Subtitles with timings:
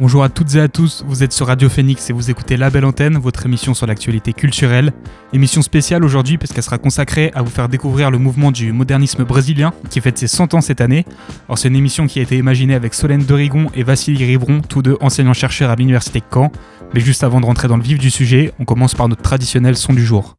[0.00, 2.70] Bonjour à toutes et à tous, vous êtes sur Radio Phoenix et vous écoutez La
[2.70, 4.92] Belle Antenne, votre émission sur l'actualité culturelle.
[5.32, 9.24] Émission spéciale aujourd'hui parce qu'elle sera consacrée à vous faire découvrir le mouvement du modernisme
[9.24, 11.04] brésilien qui fête ses 100 ans cette année.
[11.48, 14.82] Alors c'est une émission qui a été imaginée avec Solène Dorigon et Vassili Ribron, tous
[14.82, 16.52] deux enseignants-chercheurs à l'université Caen.
[16.94, 19.76] Mais juste avant de rentrer dans le vif du sujet, on commence par notre traditionnel
[19.76, 20.36] son du jour.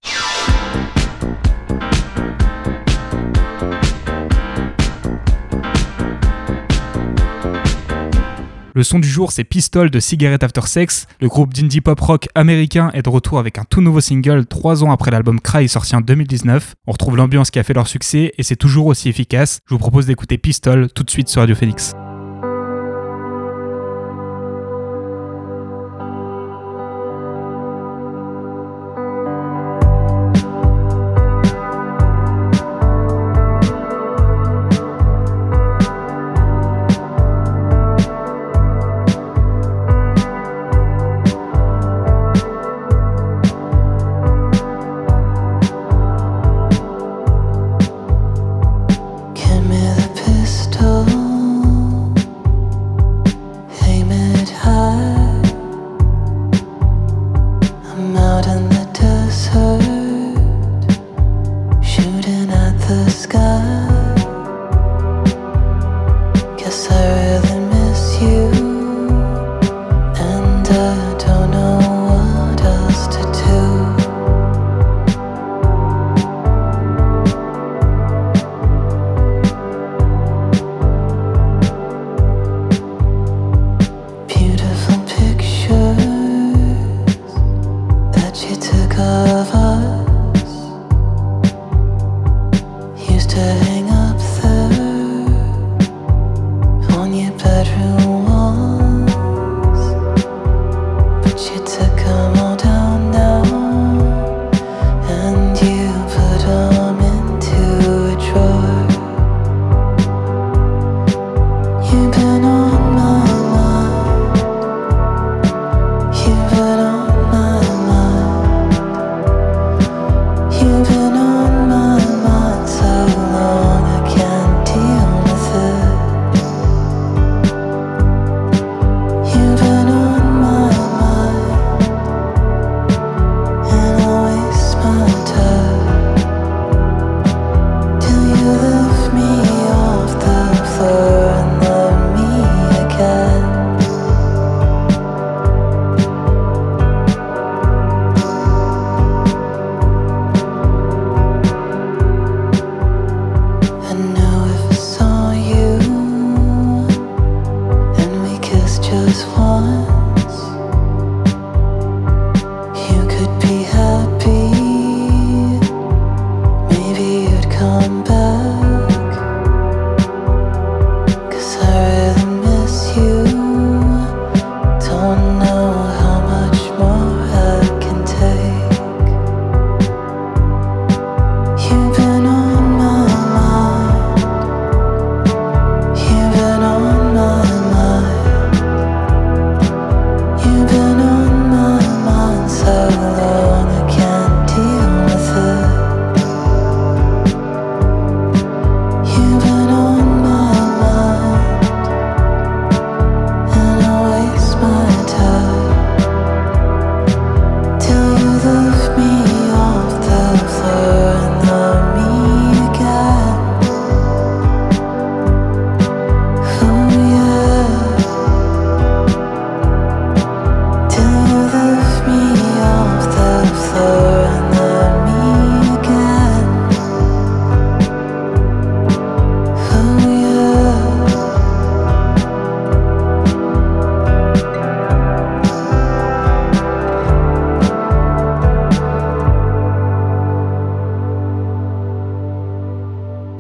[8.76, 11.08] Le son du jour, c'est Pistol de Cigarette After Sex.
[11.22, 14.84] Le groupe d'indie pop rock américain est de retour avec un tout nouveau single trois
[14.84, 16.76] ans après l'album Cry sorti en 2019.
[16.88, 19.60] On retrouve l'ambiance qui a fait leur succès et c'est toujours aussi efficace.
[19.68, 21.94] Je vous propose d'écouter Pistol tout de suite sur Radio Phoenix.
[66.70, 67.59] Cause I really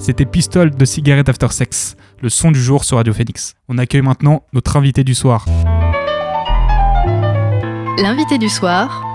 [0.09, 3.53] C'était Pistol de Cigarette After Sex, le son du jour sur Radio Phoenix.
[3.67, 5.45] On accueille maintenant notre invité du soir.
[8.00, 9.06] L'invité du soir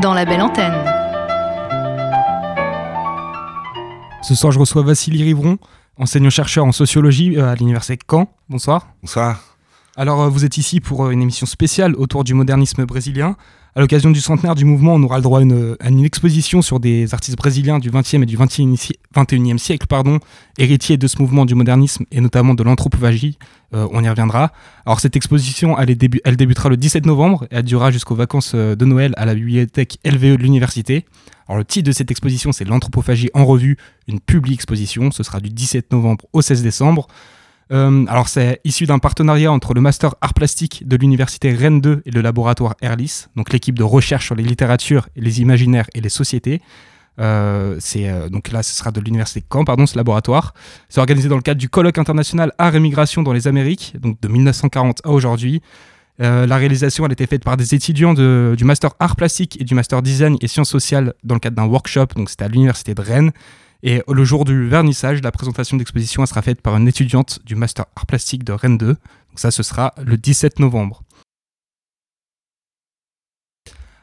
[0.00, 0.72] dans la belle antenne.
[4.22, 5.58] Ce soir, je reçois Vassili Rivron,
[5.96, 8.32] enseignant-chercheur en sociologie euh, à l'Université de Caen.
[8.48, 8.86] Bonsoir.
[9.02, 9.56] Bonsoir.
[9.96, 13.34] Alors, euh, vous êtes ici pour euh, une émission spéciale autour du modernisme brésilien.
[13.74, 17.14] À l'occasion du centenaire du mouvement, on aura le droit à une, exposition sur des
[17.14, 20.18] artistes brésiliens du XXe et du XXIe siècle, pardon,
[20.58, 23.38] héritiers de ce mouvement du modernisme et notamment de l'anthropophagie.
[23.72, 24.52] on y reviendra.
[24.84, 29.14] Alors cette exposition, elle, débutera le 17 novembre et elle durera jusqu'aux vacances de Noël
[29.16, 31.06] à la bibliothèque LVE de l'université.
[31.48, 35.10] Alors le titre de cette exposition, c'est l'anthropophagie en revue, une publique exposition.
[35.10, 37.08] Ce sera du 17 novembre au 16 décembre.
[37.72, 42.02] Euh, alors c'est issu d'un partenariat entre le master art plastique de l'université Rennes 2
[42.04, 46.10] et le laboratoire Erlis, donc l'équipe de recherche sur les littératures, les imaginaires et les
[46.10, 46.60] sociétés.
[47.18, 50.54] Euh, euh, donc là, ce sera de l'université Caen, pardon, ce laboratoire.
[50.88, 54.20] C'est organisé dans le cadre du colloque international Art et Migration dans les Amériques, donc
[54.20, 55.62] de 1940 à aujourd'hui.
[56.18, 59.74] La réalisation elle a été faite par des étudiants du master art plastique et du
[59.74, 63.00] master design et sciences sociales dans le cadre d'un workshop, donc c'était à l'université de
[63.00, 63.32] Rennes.
[63.82, 67.86] Et le jour du vernissage, la présentation d'exposition sera faite par une étudiante du master
[67.96, 68.86] art plastique de Rennes 2.
[68.86, 68.98] Donc
[69.34, 71.02] ça, ce sera le 17 novembre.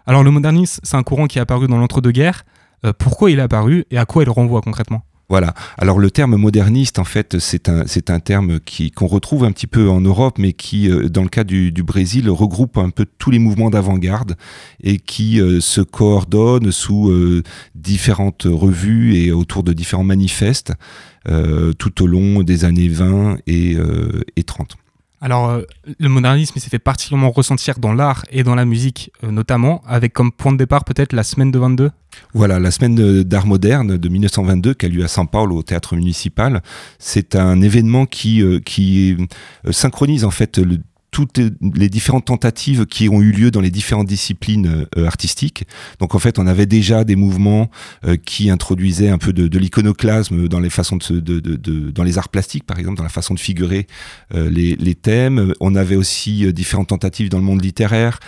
[0.06, 2.44] Alors le modernisme, c'est un courant qui est apparu dans l'entre-deux-guerres.
[2.84, 5.04] Euh, pourquoi il est apparu et à quoi il renvoie concrètement?
[5.30, 5.54] Voilà.
[5.78, 9.68] Alors le terme moderniste, en fait, c'est un, c'est terme qui, qu'on retrouve un petit
[9.68, 13.30] peu en Europe, mais qui, euh, dans le cas du, Brésil, regroupe un peu tous
[13.30, 14.36] les mouvements d'avant-garde
[14.84, 17.44] et qui euh, se coordonne sous euh,
[17.76, 20.74] différentes revues et autour de différents manifestes
[21.78, 23.78] tout au long des années 20 et,
[24.36, 24.78] et 30.
[25.22, 25.62] Alors,
[26.00, 30.32] le modernisme s'est fait particulièrement ressentir dans l'art et dans la musique, notamment, avec comme
[30.32, 31.92] point de départ peut-être la semaine de 22
[32.34, 36.62] Voilà, la semaine d'art moderne de 1922 qui a lieu à Paulo au théâtre municipal.
[37.00, 39.18] C'est un événement qui, euh, qui
[39.72, 40.78] synchronise en fait le
[41.12, 41.40] toutes
[41.76, 45.66] les différentes tentatives qui ont eu lieu dans les différentes disciplines euh, artistiques.
[46.00, 47.70] Donc en fait, on avait déjà des mouvements
[48.06, 52.04] euh, qui introduisaient un peu de, de l'iconoclasme dans les façons de, de, de, dans
[52.04, 53.88] les arts plastiques, par exemple, dans la façon de figurer
[54.36, 55.54] euh, les, thèmes.
[55.62, 58.20] On avait aussi différentes tentatives dans le monde littéraire.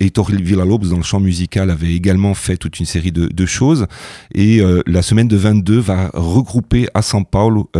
[0.00, 3.86] Heitor Villa-Lobos, dans le champ musical, avait également fait toute une série de choses.
[4.32, 7.70] Et la semaine de 22 va regrouper à São Paulo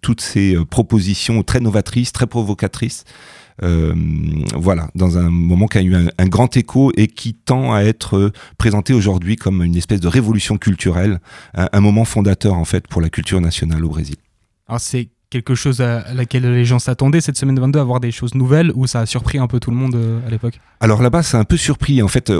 [0.00, 3.04] toutes ces propositions très novatrices, très provocatrices.
[3.62, 3.94] Euh,
[4.56, 8.32] voilà, dans un moment qui a eu un, grand écho et qui tend à être
[8.58, 11.20] présenté aujourd'hui comme une espèce de révolution culturelle,
[11.54, 14.16] un, moment fondateur en fait pour la culture nationale au Brésil.
[15.32, 18.34] Quelque chose à laquelle les gens s'attendaient cette semaine de 22 à voir des choses
[18.34, 20.60] nouvelles ou ça a surpris un peu tout le monde euh, à l'époque?
[20.78, 22.02] Alors là-bas, c'est un peu surpris.
[22.02, 22.38] En fait, euh,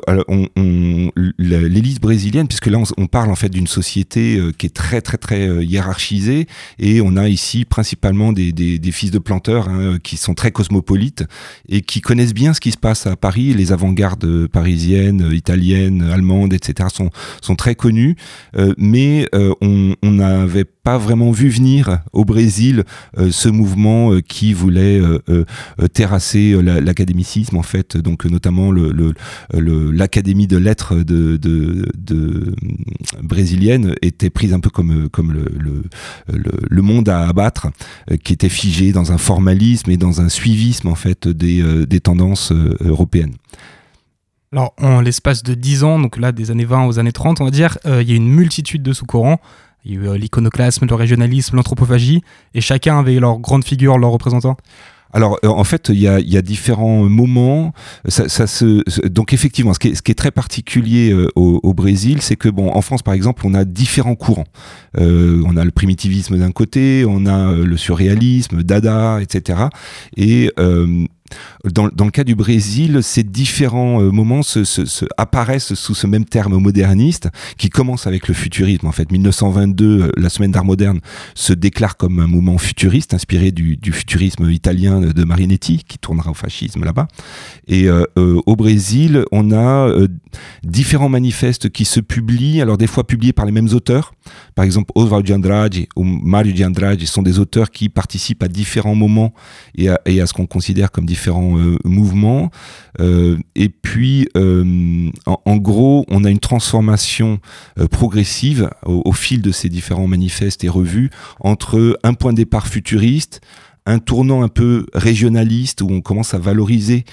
[1.39, 5.17] l'élite brésilienne, puisque là, on, parle en fait d'une société euh, qui est très, très,
[5.17, 6.47] très hiérarchisée
[6.79, 11.25] et on a ici principalement des, des, fils de planteurs hein, qui sont très cosmopolites
[11.71, 13.55] et qui connaissent bien ce qui se passe à Paris.
[13.55, 16.91] Les avant-gardes parisiennes, italiennes, allemandes, etc.
[16.93, 17.09] sont,
[17.41, 18.17] sont très connues,
[18.77, 22.82] mais on n'avait pas vraiment vu venir au Brésil
[23.19, 25.45] euh, ce mouvement euh, qui voulait euh,
[25.93, 28.73] terrasser l'académicisme en fait, donc notamment
[29.53, 30.95] l'académie de lettres
[33.23, 35.09] brésilienne était prise un peu comme
[36.29, 37.69] le, monde à abattre,
[38.25, 42.53] qui était figé dans un formalisme et dans un suivisme en fait des, des tendances
[42.81, 43.35] européennes.
[44.53, 47.45] Alors, en l'espace de 10 ans, donc là, des années 20 aux années 30, on
[47.45, 49.41] va dire, il y a une multitude de sous-courants.
[49.85, 52.23] Il y a eu euh, l'iconoclasme, le régionalisme, l'anthropophagie,
[52.55, 54.57] et chacun avait leur grande figure, leur représentant.
[55.13, 57.73] Alors, euh, en fait, il y a, y a, différents moments.
[58.09, 61.61] Ça, ça se, donc, effectivement, ce qui est, ce qui est très particulier euh, au,
[61.63, 64.47] au, Brésil, c'est que, bon, en France, par exemple, on a différents courants.
[64.99, 69.65] Euh, on a le primitivisme d'un côté, on a le surréalisme, Dada, etc.
[70.17, 70.51] Et
[71.65, 76.07] dans, le cas du Brésil, ces différents euh, moments se, se, se, apparaissent sous ce
[76.07, 78.87] même terme moderniste qui commence avec le futurisme.
[78.87, 81.01] En fait, 1922, euh, la semaine d'art moderne
[81.35, 86.35] se déclare comme un mouvement futuriste inspiré du, futurisme italien de Marinetti qui tournera au
[86.35, 87.09] fascisme là-bas.
[87.69, 89.93] Et euh, au Brésil, on a
[90.65, 94.15] différents manifestes qui se publient, alors des fois publiés par les mêmes auteurs.
[94.55, 98.49] Par exemple, Oswald de Andrade ou Mario de Andrade sont des auteurs qui participent à
[98.49, 99.33] différents moments
[99.77, 102.51] et à, et à ce qu'on considère comme différents différents euh, mouvements.
[102.99, 107.39] Euh, et puis, euh, en, gros, on a une transformation
[107.91, 111.11] progressive au, fil de ces différents manifestes et revues
[111.41, 113.41] entre un point de départ futuriste,
[113.87, 117.05] un tournant un peu régionaliste où on commence à valoriser,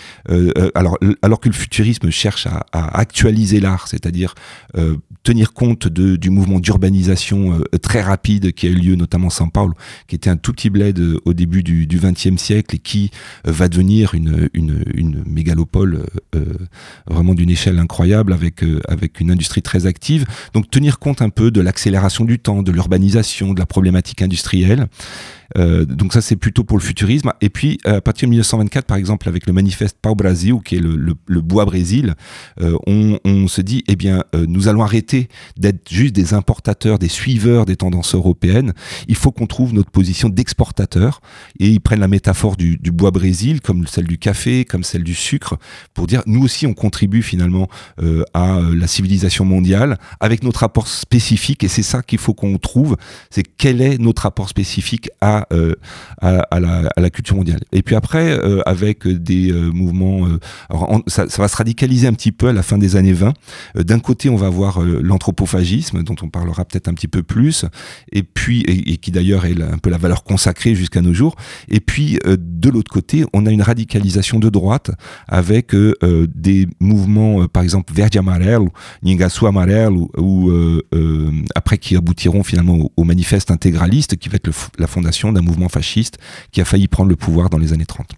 [0.76, 2.66] alors, alors que le futurisme cherche à,
[3.00, 4.36] actualiser l'art, c'est-à-dire
[5.24, 9.32] tenir compte de, du mouvement d'urbanisation euh, très rapide qui a eu lieu notamment à
[9.32, 9.74] São Paulo,
[10.08, 13.12] qui était un tout petit bled euh, au début du XXe siècle et qui
[13.48, 16.06] euh, va devenir une, une, une mégalopole
[17.08, 20.26] vraiment d'une échelle incroyable avec, avec une industrie très active.
[20.54, 24.88] Donc tenir compte un peu de l'accélération du temps, de l'urbanisation, de la problématique industrielle.
[25.58, 27.32] Euh, donc ça, c'est plutôt pour le futurisme.
[27.42, 30.76] Et puis, euh, à partir de 1924, par exemple, avec le manifeste Pau Brasil, qui
[30.76, 32.16] est le, bois Brésil,
[32.62, 35.28] euh, on, se dit, eh bien, nous allons arrêter
[35.58, 38.74] d'être juste des importateurs, des suiveurs des tendances européennes.
[39.08, 41.22] Il faut qu'on trouve notre position d'exportateur.
[41.60, 45.16] Et ils prennent la métaphore du, bois Brésil, comme celle du café, comme celle du
[45.16, 45.58] sucre,
[45.94, 47.70] pour dire, nous aussi, on contribue finalement
[48.34, 51.64] à la civilisation mondiale avec notre rapport spécifique.
[51.64, 52.98] Et c'est ça qu'il faut qu'on trouve,
[53.30, 55.76] c'est quel est notre rapport spécifique à euh,
[56.22, 57.62] à, la, culture mondiale.
[57.72, 60.28] Et puis après, euh, avec des euh, mouvements,
[61.08, 63.34] ça, va se radicaliser un petit peu à la fin des années 20.
[63.76, 67.66] D'un côté, on va voir l'anthropophagisme, dont on parlera peut-être un petit peu plus,
[68.12, 71.36] et puis et, qui d'ailleurs est un peu la valeur consacrée jusqu'à nos jours.
[71.70, 74.92] Et puis de l'autre côté, on a une radicalisation de droite
[75.28, 75.76] avec
[76.36, 78.70] des mouvements, par exemple Verde Amarelo,
[79.04, 80.52] Ningasu Amarelo, ou
[81.56, 86.18] après qui aboutiront finalement au manifeste intégraliste, qui va être la fondation d'un mouvement fasciste
[86.52, 88.12] qui a failli prendre le pouvoir dans les années 30.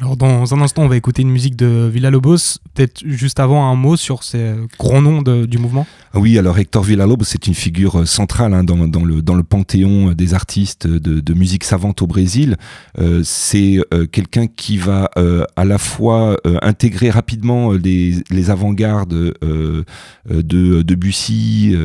[0.00, 2.58] Alors dans un instant, on va écouter une musique de Villa-Lobos.
[2.72, 5.86] Peut-être juste avant un mot sur ces grands noms du mouvement.
[6.14, 10.86] Oui, alors Hector Villa-Lobos, c'est une figure euh, centrale hein, dans, le, panthéon des artistes
[10.86, 12.56] de, musique savante au Brésil.
[12.98, 15.10] Euh, c'est euh, quelqu'un qui va
[15.56, 19.84] à la fois intégrer rapidement les, avant-gardes de,
[20.24, 21.76] de Bussy,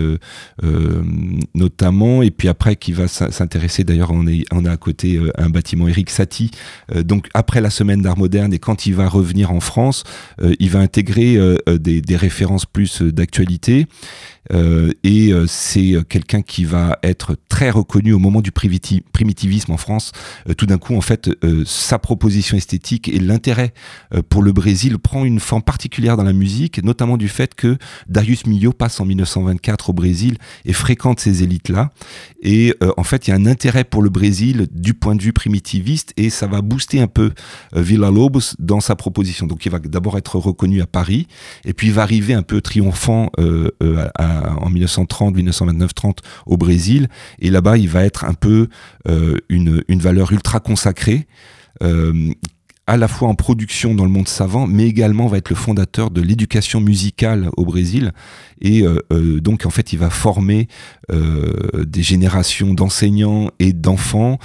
[1.53, 6.10] notamment, et puis après qui va s'intéresser, d'ailleurs on a à côté un bâtiment Eric
[6.10, 6.51] Satie.
[7.03, 10.03] donc après la semaine d'art moderne et quand il va revenir en France,
[10.41, 13.88] euh, il va intégrer euh, euh, des, des, références plus d'actualité.
[14.54, 19.72] Euh, et euh, c'est euh, quelqu'un qui va être très reconnu au moment du primitivisme
[19.72, 20.12] en France.
[20.58, 21.30] tout d'un coup, en fait,
[21.66, 23.74] sa proposition esthétique et l'intérêt
[24.30, 28.46] pour le Brésil prend une forme particulière dans la musique, notamment du fait que Darius
[28.46, 31.92] Milhaud passe en 1924 au Brésil et fréquente ces élites-là.
[32.42, 35.34] Et en fait, il y a un intérêt pour le Brésil du point de vue
[35.34, 37.32] primitiviste et ça va booster un peu
[37.74, 39.48] Villa Lobos dans sa proposition.
[39.48, 41.28] Donc, il va d'abord être reconnu à Paris
[41.64, 43.32] et puis il va arriver un peu triomphant
[44.16, 47.08] à en 1930, 1929, 30 au Brésil.
[47.39, 48.68] Et là-bas, il va être un peu
[49.08, 51.27] euh, une, valeur ultra consacrée.
[51.84, 52.32] Euh,
[52.88, 56.12] à la fois en production dans le monde savant, mais également va être le fondateur
[56.12, 58.12] de l'éducation musicale au Brésil.
[58.62, 60.68] Et euh, donc, en fait, il va former
[61.10, 64.38] des générations d'enseignants et d'enfants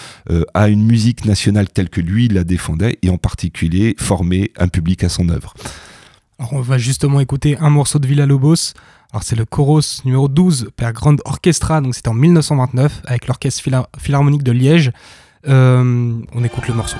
[0.54, 5.04] à une musique nationale telle que lui la défendait, et en particulier former un public
[5.04, 5.52] à son œuvre.
[6.52, 8.72] On va justement écouter un morceau de Villa Lobos
[9.12, 13.68] alors c'est le Choros numéro 12 per Grande Orchestra, donc c'était en 1929 avec l'Orchestre
[13.98, 14.92] Philharmonique de Liège.
[15.48, 16.96] Euh, on écoute le morceau.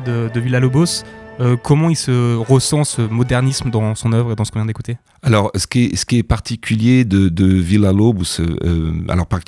[0.00, 1.04] De, de Villa Lobos.
[1.40, 4.66] Euh, comment il se ressent ce modernisme dans son œuvre et dans ce qu'on vient
[4.66, 4.98] d'écouter?
[5.22, 9.40] Alors, ce qui est, particulier de, de Villa Lobos, euh, alors par,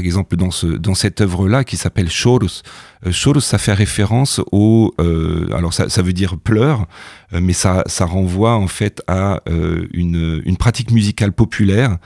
[0.00, 2.62] exemple dans, ce, dans cette œuvre-là qui s'appelle Choros,
[3.06, 6.86] euh, Choros, ça fait référence au, euh, alors ça, veut dire pleurs,
[7.32, 11.98] euh, mais ça, renvoie en fait à une, pratique musicale populaire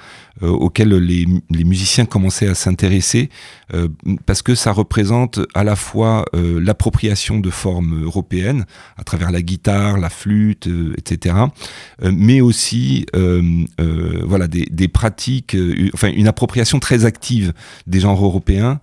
[0.43, 3.31] auquel les, les, musiciens commençaient à s'intéresser
[4.27, 8.67] parce que ça représente à la fois l'appropriation de formes européennes
[8.97, 11.35] à travers la guitare, la flûte, etc.,
[12.03, 13.07] mais aussi
[14.25, 15.57] voilà des, pratiques,
[15.95, 17.53] enfin une appropriation très active
[17.87, 18.81] des genres européens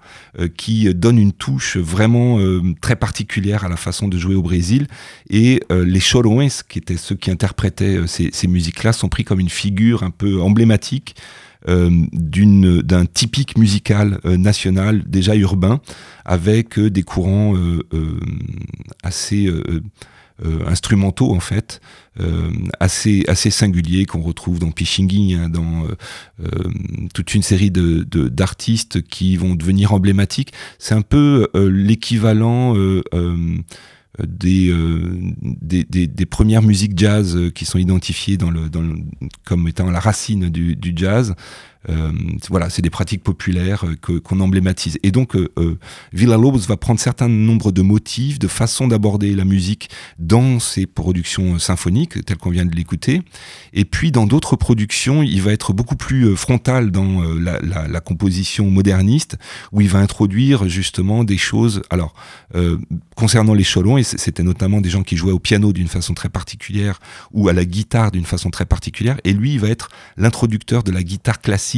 [0.57, 2.39] qui donne une touche vraiment
[2.81, 4.87] très particulière à la façon de jouer au Brésil.
[5.29, 10.03] Et les choroens, qui étaient ceux qui interprétaient ces, musiques-là, sont pris comme une figure
[10.03, 11.15] un peu emblématique
[11.69, 15.79] euh, d'un typique musical euh, national déjà urbain,
[16.25, 17.53] avec euh, des courants
[19.01, 19.49] assez
[20.65, 21.79] instrumentaux en fait,
[22.79, 25.87] assez assez singuliers qu'on retrouve dans Pichingui, hein, dans
[27.13, 30.53] toute une série de d'artistes qui vont devenir emblématiques.
[30.79, 32.75] C'est un peu l'équivalent
[34.19, 38.51] des, premières musiques jazz qui sont identifiées dans
[39.45, 41.35] comme étant la racine du jazz.
[41.89, 42.11] Euh,
[42.49, 44.97] voilà, c'est des pratiques populaires euh, qu'on emblématise.
[45.03, 45.77] Et donc, euh, euh,
[46.13, 51.59] Villa-Lobos va prendre certain nombre de motifs, de façons d'aborder la musique dans ses productions
[51.59, 53.21] symphoniques, telles qu'on vient de l'écouter.
[53.73, 57.99] Et puis, dans d'autres productions, il va être beaucoup plus frontal dans la, la, la,
[57.99, 59.37] composition moderniste,
[59.71, 61.81] où il va introduire justement des choses.
[61.89, 62.13] Alors,
[63.15, 66.29] concernant les cholons, et c'était notamment des gens qui jouaient au piano d'une façon très
[66.29, 66.99] particulière
[67.31, 69.17] ou à la guitare d'une façon très particulière.
[69.23, 71.72] Et lui, il va être l'introducteur de la guitare classique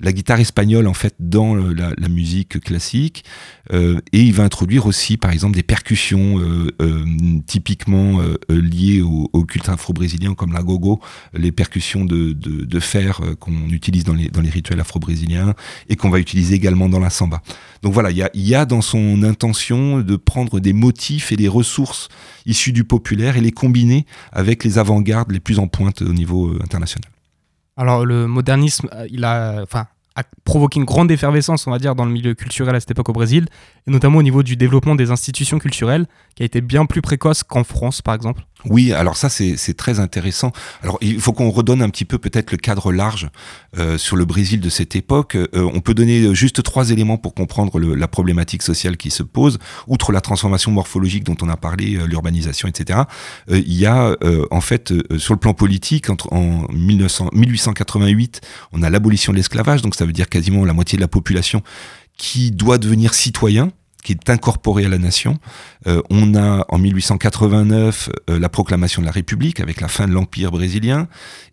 [0.00, 3.24] la guitare espagnole en fait dans la, musique classique,
[3.72, 7.04] euh, et il va introduire aussi par exemple des percussions euh, euh,
[7.46, 11.00] typiquement liées au, culte afro-brésilien comme la gogo,
[11.34, 15.54] les percussions de, fer qu'on utilise dans les, rituels afro-brésiliens
[15.88, 17.42] et qu'on va utiliser également dans la samba.
[17.82, 21.36] Donc voilà, il y a, y a dans son intention de prendre des motifs et
[21.36, 22.08] des ressources
[22.44, 26.56] issues du populaire et les combiner avec les avant-gardes les plus en pointe au niveau
[26.62, 27.15] international.
[27.76, 32.06] Alors le modernisme, euh, a, enfin, a provoqué une grande effervescence, on va dire, dans
[32.06, 33.46] le milieu culturel à cette époque au Brésil,
[33.86, 37.42] et notamment au niveau du développement des institutions culturelles, qui a été bien plus précoce
[37.42, 38.46] qu'en France, par exemple.
[38.68, 40.52] Oui, alors ça c'est très intéressant.
[40.82, 43.28] Alors il faut qu'on redonne un petit peu peut-être le cadre large
[43.78, 45.36] euh, sur le Brésil de cette époque.
[45.36, 49.58] Euh, on peut donner juste trois éléments pour comprendre la problématique sociale qui se pose,
[49.86, 53.00] outre la transformation morphologique dont on a parlé, euh, l'urbanisation, etc.
[53.50, 58.40] Euh, il y a euh, en fait sur le plan politique, entre, en 1900, 1888,
[58.72, 61.62] on a l'abolition de l'esclavage, donc ça veut dire quasiment la moitié de la population
[62.16, 63.70] qui doit devenir citoyen
[64.06, 65.36] qui est incorporé à la nation.
[65.88, 70.12] Euh, on a en 1889 euh, la proclamation de la République avec la fin de
[70.12, 71.08] l'Empire brésilien,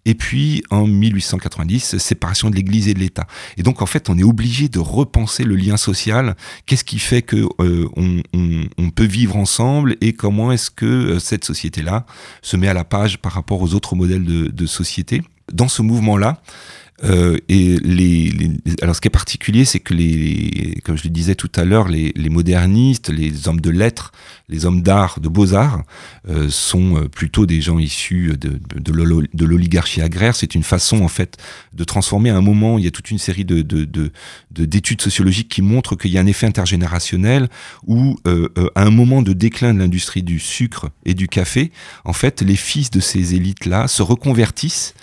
[0.06, 3.26] et puis en 1890 séparation de l'Église et de l'État.
[3.58, 6.36] Et donc en fait, on est obligé de repenser le lien social.
[6.68, 12.06] Qu'est-ce qui fait que euh, on, peut vivre ensemble et comment est-ce que cette société-là
[12.44, 15.24] se met à la page par rapport aux autres modèles de société?
[15.52, 16.40] Dans ce mouvement-là.
[17.04, 18.52] Euh, et les, les,
[18.82, 21.88] alors ce qui est particulier, c'est que les, comme je le disais tout à l'heure,
[21.88, 24.12] les, les, modernistes, les hommes de lettres,
[24.48, 25.84] les hommes d'art, de beaux-arts,
[26.30, 30.36] euh, sont euh, plutôt des gens issus de, de, l'oligarchie agraire.
[30.36, 31.38] C'est une façon en fait
[31.74, 32.78] de transformer à un moment.
[32.78, 33.62] Il y a toute une série de,
[34.52, 37.50] d'études sociologiques qui montrent qu'il y a un effet intergénérationnel
[37.86, 41.72] où, euh, euh, à un moment de déclin de l'industrie du sucre et du café,
[42.06, 44.94] en fait, les fils de ces élites-là se reconvertissent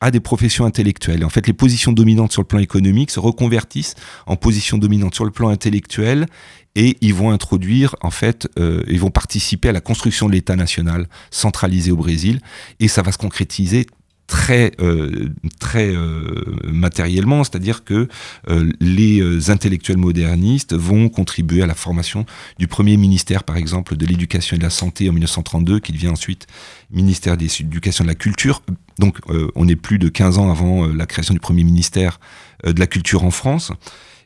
[0.00, 1.22] à des professions intellectuelles.
[1.22, 3.94] Et en fait, les positions dominantes sur le plan économique se reconvertissent
[4.26, 6.26] en positions dominantes sur le plan intellectuel
[6.74, 10.54] et ils vont introduire, en fait, euh, ils vont participer à la construction de l'État
[10.54, 12.40] national centralisé au Brésil
[12.78, 13.86] et ça va se concrétiser
[14.28, 18.08] très euh, très euh, matériellement, c'est-à-dire que
[18.48, 22.24] euh, les intellectuels modernistes vont contribuer à la formation
[22.58, 26.08] du premier ministère, par exemple, de l'éducation et de la santé en 1932, qui devient
[26.08, 26.46] ensuite
[26.90, 28.62] ministère de l'éducation et de la culture.
[28.98, 29.18] Donc,
[29.54, 32.18] on est plus de 15 ans avant la création du premier ministère
[32.64, 33.72] de la culture en France.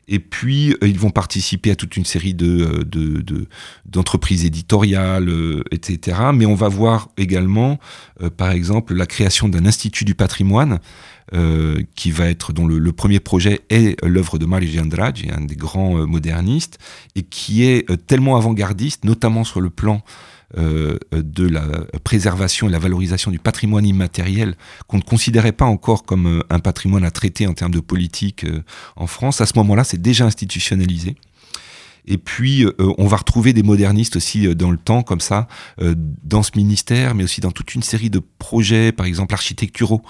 [0.07, 2.83] Et puis, euh, ils vont participer à toute une série de
[3.85, 6.17] d'entreprises éditoriales, euh, etc.
[6.33, 7.79] Mais on va voir également,
[8.21, 10.79] euh, par exemple, la création d'un institut du patrimoine,
[11.33, 15.41] euh, qui va être dont le, le premier projet est l'œuvre de Mario Andrade, un
[15.41, 16.79] des grands modernistes,
[17.15, 20.03] et qui est tellement avant-gardiste, notamment sur le plan
[20.57, 21.65] euh, de la
[22.03, 24.55] préservation et la valorisation du patrimoine immatériel
[24.87, 28.43] qu'on ne considérait pas encore comme euh, un patrimoine à traiter en termes de politique
[28.43, 28.63] euh,
[28.95, 29.41] en France.
[29.41, 31.15] À ce moment-là, c'est déjà institutionnalisé.
[32.05, 35.47] Et puis, on va retrouver des modernistes aussi dans le temps, comme ça,
[36.23, 40.01] dans ce ministère, mais aussi dans toute une série de projets, par exemple architecturaux.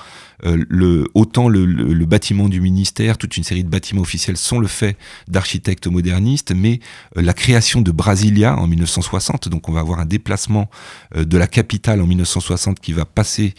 [0.43, 4.97] le, autant le, bâtiment du ministère, toute une série de bâtiments officiels sont le fait
[5.27, 6.79] d'architectes modernistes, mais
[7.15, 10.69] la création de Brasilia en 1960, donc on va avoir un déplacement
[11.15, 13.53] de la capitale en 1960 qui va passer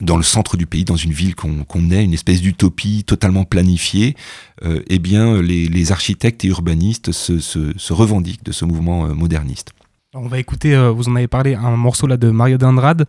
[0.00, 4.16] dans le centre du pays, dans une ville qu'on est, une espèce d'utopie totalement planifiée,
[4.64, 9.72] euh, eh bien, les, architectes et urbanistes se, revendiquent de ce mouvement euh, moderniste.
[10.14, 13.06] On va écouter, euh, vous en avez parlé, un morceau là de Mario d'Andrade.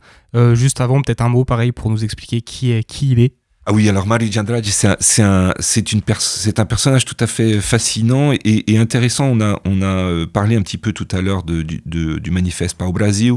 [0.53, 3.35] juste avant, peut-être un mot pareil pour nous expliquer qui, est, qui il est.
[3.67, 9.25] Ah oui, alors Mario Andrade, c'est un, un, personnage tout à fait fascinant et, intéressant.
[9.25, 12.77] On a, on a euh, parlé un petit peu tout à l'heure du, du, manifeste
[12.77, 13.33] Pau Brasil.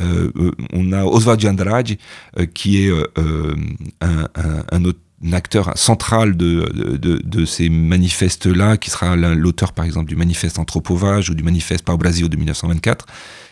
[0.00, 1.92] Euh, euh, on a Oswald Andrade,
[2.54, 2.92] qui est
[4.00, 4.84] un,
[5.32, 11.34] acteur central de, de, ces manifestes-là, qui sera l'auteur par exemple du manifeste Anthropovage ou
[11.34, 13.06] du manifeste Pau Brasil de 1924.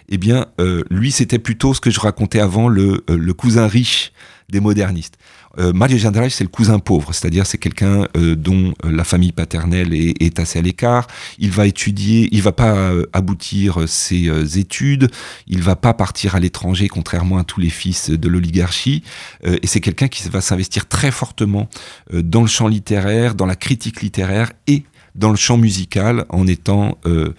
[0.08, 0.46] Eh bien,
[0.90, 4.12] lui, c'était plutôt ce que je racontais avant, le, le cousin riche
[4.48, 5.18] des modernistes.
[5.58, 9.94] Euh, Mario c'est le cousin pauvre, c'est-à-dire c'est quelqu'un euh, dont euh, la famille paternelle
[9.94, 11.06] est, assez à l'écart.
[11.38, 15.10] Il va étudier, il va pas aboutir ses études,
[15.46, 19.02] il va pas partir à l'étranger, contrairement à tous les fils de l'oligarchie.
[19.44, 21.68] et c'est quelqu'un qui va s'investir très fortement
[22.12, 24.82] dans le champ littéraire, dans la critique littéraire et
[25.14, 27.32] dans le champ musical, en étant euh,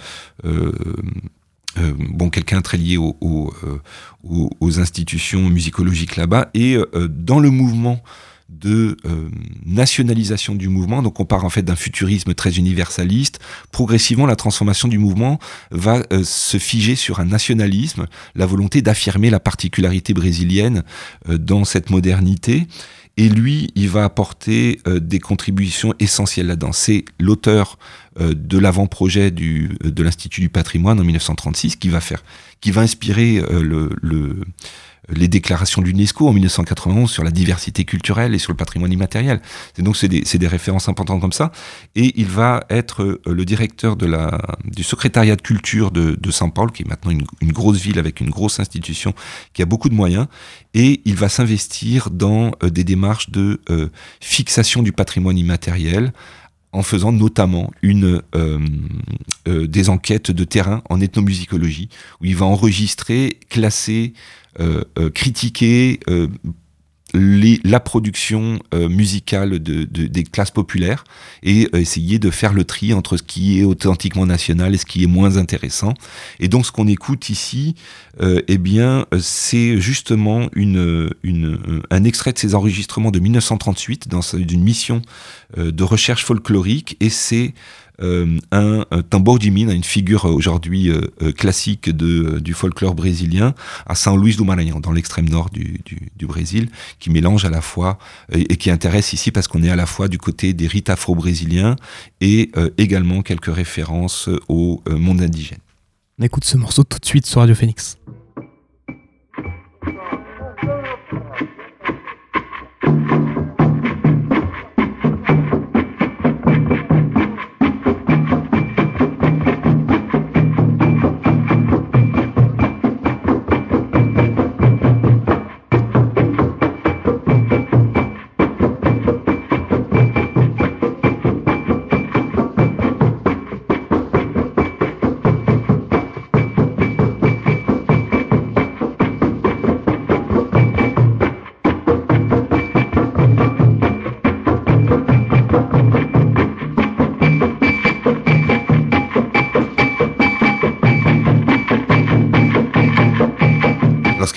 [1.98, 3.80] bon, quelqu'un très lié euh,
[4.24, 8.02] aux, institutions musicologiques là-bas, et euh, dans le mouvement
[8.50, 8.96] de
[9.66, 11.04] nationalisation du mouvement.
[11.04, 13.40] Donc on part en fait d'un futurisme très universaliste.
[13.74, 15.38] Progressivement, la transformation du mouvement
[15.70, 20.84] va se figer sur un nationalisme, la volonté d'affirmer la particularité brésilienne
[21.28, 22.68] dans cette modernité.
[23.18, 26.72] Et lui, il va apporter des contributions essentielles là-dedans.
[26.72, 27.80] C'est l'auteur
[28.20, 32.24] euh, de l'avant-projet euh, de l'Institut du patrimoine en 1936 qui va faire,
[32.62, 33.62] qui va inspirer euh,
[34.02, 34.40] le,
[35.10, 39.41] les déclarations de l'UNESCO en 1991 sur la diversité culturelle et sur le patrimoine immatériel.
[39.78, 41.52] Et donc c'est des, des, références importantes comme ça.
[41.96, 46.72] Et il va être le directeur de la, du secrétariat de culture de, de Saint-Paul,
[46.72, 49.13] qui est maintenant une, une, grosse ville avec une grosse institution
[49.54, 50.28] qui a beaucoup de moyens.
[50.74, 53.62] Et il va s'investir dans des démarches de
[54.22, 56.12] fixation du patrimoine immatériel
[56.78, 58.60] en faisant notamment une, euh,
[59.48, 61.90] euh, des enquêtes de terrain en ethnomusicologie,
[62.22, 64.13] où il va enregistrer, classer,
[64.60, 66.00] euh, critiquer
[67.13, 71.06] la production euh, musicale de, des classes populaires
[71.41, 74.86] et euh, essayer de faire le tri entre ce qui est authentiquement national et ce
[74.86, 75.93] qui est moins intéressant.
[76.39, 77.76] Et donc ce qu'on écoute ici,
[78.22, 84.22] euh, eh bien, c'est justement une, une, un extrait de ces enregistrements de 1938 dans
[84.22, 85.02] une mission
[85.56, 87.54] de recherche folklorique et c'est
[88.00, 92.93] euh, un, un tambour de mine, une figure euh, aujourd'hui euh, classique de, du folklore
[92.93, 93.56] brésilien,
[93.88, 97.62] à São Luís do Maranhão, dans l'extrême nord du, du, Brésil, qui mélange à la
[97.62, 97.98] fois
[98.32, 101.76] et, qui intéresse ici parce qu'on est à la fois du côté des rites afro-brésiliens
[102.22, 105.60] et également quelques références au monde indigène.
[106.20, 107.98] On écoute ce morceau tout de suite sur Radio Phoenix.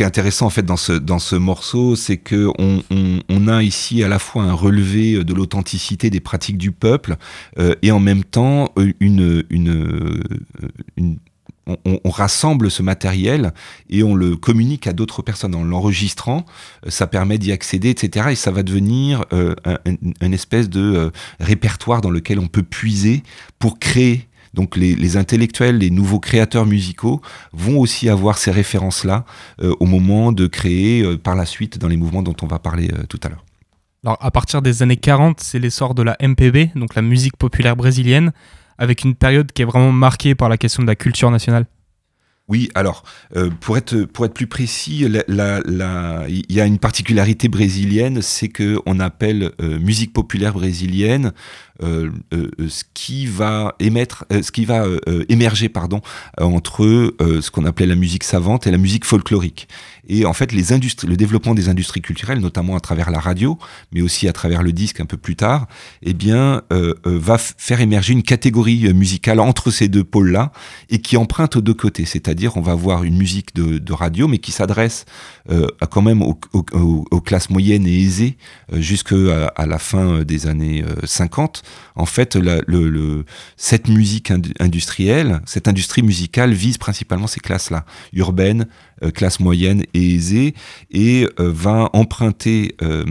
[0.04, 2.82] Intéressant en fait dans ce, dans ce morceau, c'est que on,
[3.28, 7.16] on, a ici à la fois un relevé de l'authenticité des pratiques du peuple
[7.58, 10.22] euh, et en même temps euh, une, une,
[10.96, 11.18] une
[11.84, 13.52] on, rassemble ce matériel
[13.88, 15.54] et on le communique à d'autres personnes.
[15.54, 16.44] En l'enregistrant,
[16.86, 18.28] euh, ça permet d'y accéder, etc.
[18.30, 23.22] Et ça va devenir euh, un, espèce de répertoire dans lequel on peut puiser
[23.58, 27.20] pour créer donc les, intellectuels, les nouveaux créateurs musicaux
[27.52, 29.24] vont aussi avoir ces références-là
[29.62, 32.58] euh, au moment de créer euh, par la suite dans les mouvements dont on va
[32.58, 33.44] parler euh, tout à l'heure.
[34.04, 37.76] Alors à partir des années 40, c'est l'essor de la MPB, donc la musique populaire
[37.76, 38.32] brésilienne,
[38.78, 41.66] avec une période qui est vraiment marquée par la question de la culture nationale.
[42.48, 43.04] Oui, alors,
[43.60, 49.52] pour, être, pour être plus précis, il y a une particularité brésilienne, c'est qu'on appelle
[49.60, 51.32] musique populaire brésilienne
[51.80, 54.84] ce qui va émettre, ce qui va
[55.28, 56.00] émerger, pardon,
[56.38, 59.68] entre ce qu'on appelait la musique savante et la musique folklorique.
[60.08, 63.58] Et en fait, les industries, le développement des industries culturelles, notamment à travers la radio,
[63.92, 65.68] mais aussi à travers le disque un peu plus tard,
[66.02, 70.50] eh bien, euh, euh, va faire émerger une catégorie euh, musicale entre ces deux pôles-là
[70.88, 72.06] et qui emprunte aux deux côtés.
[72.06, 75.04] C'est-à-dire, on va avoir une musique de, de radio, mais qui s'adresse
[75.50, 78.36] euh, quand même aux, aux, aux, classes moyennes et aisées
[78.72, 81.62] jusqu'à à la fin des années 50.
[81.94, 82.38] En fait,
[83.56, 88.66] cette musique industrielle, cette industrie musicale vise principalement ces classes-là, urbaines,
[89.02, 90.54] euh, classe moyenne et aisée,
[90.90, 93.04] et euh, va emprunter euh,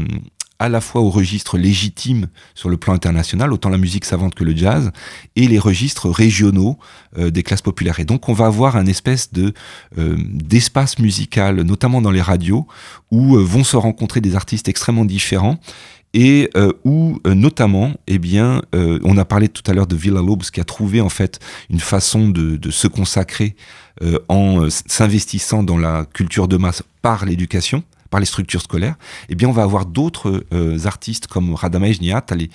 [0.60, 4.44] à la fois aux registres légitimes sur le plan international, autant la musique savante que
[4.44, 4.92] le jazz,
[5.36, 6.78] et les registres régionaux
[7.18, 8.02] des classes populaires.
[8.02, 9.54] Et donc on va avoir un espèce de
[9.96, 12.68] d'espace musical, notamment dans les radios,
[13.10, 15.62] où vont se rencontrer des artistes extrêmement différents
[16.14, 16.50] et
[16.84, 20.64] où notamment, eh bien, on a parlé tout à l'heure de Villa Lobos qui a
[20.64, 23.56] trouvé en fait une façon de, de se consacrer
[24.02, 28.96] euh, en euh, s'investissant dans la culture de masse par l'éducation, par les structures scolaires,
[29.28, 32.50] eh bien on va avoir d'autres euh, artistes comme Radamej Niatali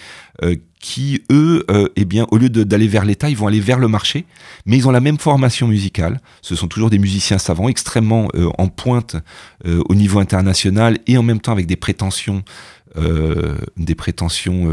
[0.80, 1.64] qui eux,
[1.96, 4.26] eh bien au lieu d'aller vers l'État, ils vont aller vers le marché,
[4.66, 6.20] mais ils ont la même formation musicale.
[6.42, 9.16] Ce sont toujours des musiciens savants extrêmement en pointe
[9.64, 14.70] au niveau international et en même temps avec des prétentions euh, des prétentions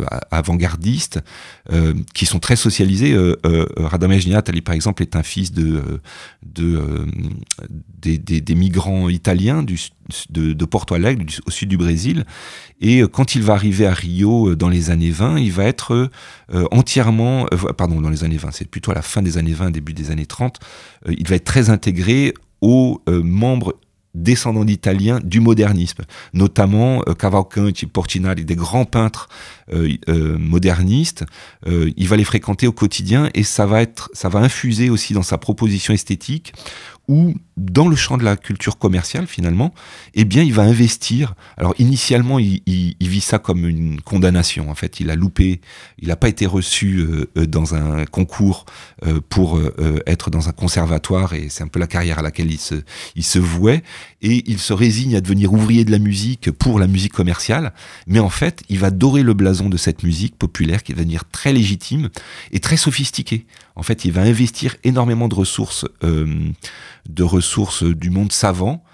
[0.00, 1.20] euh, avant-gardistes
[1.72, 3.12] euh, qui sont très socialisées.
[3.12, 5.82] Euh, euh Radamés Niatali, par exemple, est un fils de,
[6.42, 6.80] de
[8.00, 12.24] des, migrants italiens de, Porto Alegre, au sud du Brésil.
[12.80, 16.10] Et quand il va arriver à Rio dans les années 20, il va être
[16.70, 19.92] entièrement, pardon, dans les années 20, c'est plutôt à la fin des années 20, début
[19.92, 20.58] des années 30,
[21.08, 23.76] il va être très intégré aux membres
[24.14, 29.28] descendants d'Italiens du modernisme, notamment euh, Cavalcanti, Portinari, des grands peintres
[29.72, 31.24] euh, euh, modernistes.
[31.66, 35.14] Euh, il va les fréquenter au quotidien et ça va être, ça va infuser aussi
[35.14, 36.52] dans sa proposition esthétique
[37.08, 39.74] ou dans le champ de la culture commerciale finalement,
[40.14, 41.34] eh bien il va investir.
[41.56, 44.70] Alors initialement il, il, il vit ça comme une condamnation.
[44.70, 45.60] En fait, il a loupé,
[45.98, 48.64] il n'a pas été reçu euh, dans un concours
[49.06, 52.50] euh, pour euh, être dans un conservatoire et c'est un peu la carrière à laquelle
[52.50, 52.76] il se,
[53.14, 53.82] il se vouait
[54.22, 57.72] et il se résigne à devenir ouvrier de la musique pour la musique commerciale.
[58.06, 61.24] Mais en fait, il va dorer le blason de cette musique populaire qui va devenir
[61.30, 62.08] très légitime
[62.52, 63.46] et très sophistiquée.
[63.76, 66.50] En fait, il va investir énormément de ressources, euh,
[67.08, 68.84] de ressources du monde savant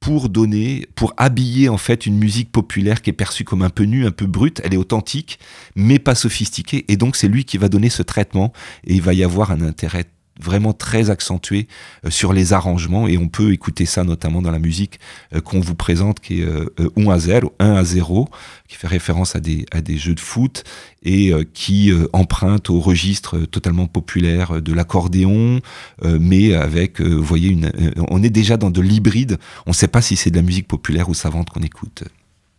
[0.00, 3.84] pour donner, pour habiller en fait une musique populaire qui est perçue comme un peu
[3.84, 4.60] nue, un peu brute.
[4.64, 5.38] Elle est authentique,
[5.74, 6.84] mais pas sophistiquée.
[6.88, 8.52] Et donc, c'est lui qui va donner ce traitement
[8.84, 10.04] et il va y avoir un intérêt
[10.38, 11.66] vraiment très accentué
[12.04, 15.00] euh, sur les arrangements et on peut écouter ça notamment dans la musique
[15.34, 18.28] euh, qu'on vous présente qui est 1 euh, à 0, 1 à 0
[18.68, 20.64] qui fait référence à des, jeux de foot
[21.02, 25.60] et qui emprunte au registre totalement populaire de l'accordéon
[26.02, 27.72] mais avec vous voyez une,
[28.08, 29.38] on est déjà dans de l'hybride.
[29.66, 32.04] On ne sait pas si c'est de la musique populaire ou savante qu'on écoute.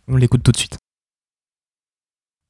[0.08, 0.78] On l'écoute tout de suite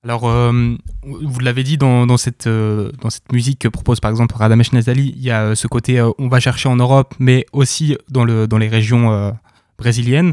[0.02, 4.34] alors, euh, vous l'avez dit, dans, cette, euh, dans cette musique que propose par exemple
[4.34, 7.98] Radamesh Nazali, il y a euh, ce côté on va chercher en Europe, mais aussi
[8.08, 9.34] dans, le, dans les régions
[9.78, 10.32] brésiliennes.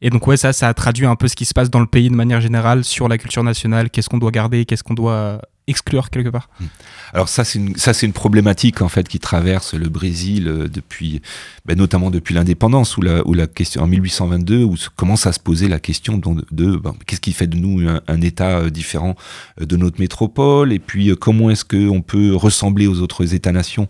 [0.00, 1.86] Et donc, ouais, ça, ça a traduit un peu ce qui se passe dans le
[1.86, 5.40] pays de manière générale sur la culture nationale, qu'est-ce qu'on doit garder, qu'est-ce qu'on doit
[5.68, 6.48] exclure quelque part.
[6.60, 6.66] Hmm.
[7.12, 10.68] Alors ça c'est une ça c'est une problématique en fait qui traverse le Brésil euh,
[10.68, 11.20] depuis
[11.66, 15.40] ben, notamment depuis l'indépendance où la où la question en 1822 où commence à se
[15.40, 19.14] poser la question de, ben, qu'est-ce qui fait de nous un, État euh, différent
[19.60, 20.72] euh, de notre métropole?
[20.72, 23.88] Et puis comment est-ce que on peut ressembler aux autres États-nations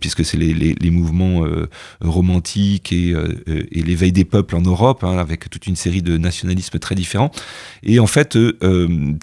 [0.00, 1.44] puisque c'est les, mouvements
[2.00, 3.14] romantiques et,
[3.46, 7.30] et l'éveil des peuples en Europe hein, avec toute une série de nationalismes très différents
[7.82, 8.38] et en fait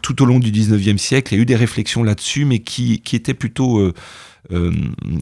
[0.01, 3.02] tout au long du 19e siècle il y a eu des réflexions là-dessus, mais qui,
[3.13, 3.93] était plutôt euh,
[4.52, 4.71] euh,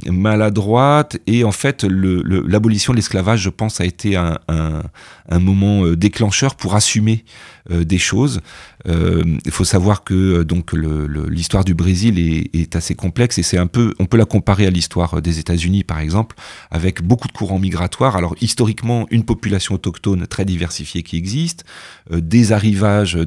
[0.07, 1.17] maladroite.
[1.27, 6.55] Et en fait, l'abolition de l'esclavage, je pense, a été un, un, moment euh, déclencheur
[6.55, 7.25] pour assumer
[7.69, 8.41] des choses.
[8.85, 13.67] Il faut savoir que donc l'histoire du Brésil est, est, assez complexe et c'est un
[13.67, 16.35] peu, on peut la comparer à l'histoire des États-Unis, par exemple,
[16.71, 18.15] avec beaucoup de courants migratoires.
[18.15, 21.63] Alors historiquement, une population autochtone très diversifiée qui existe,
[22.11, 23.17] des arrivages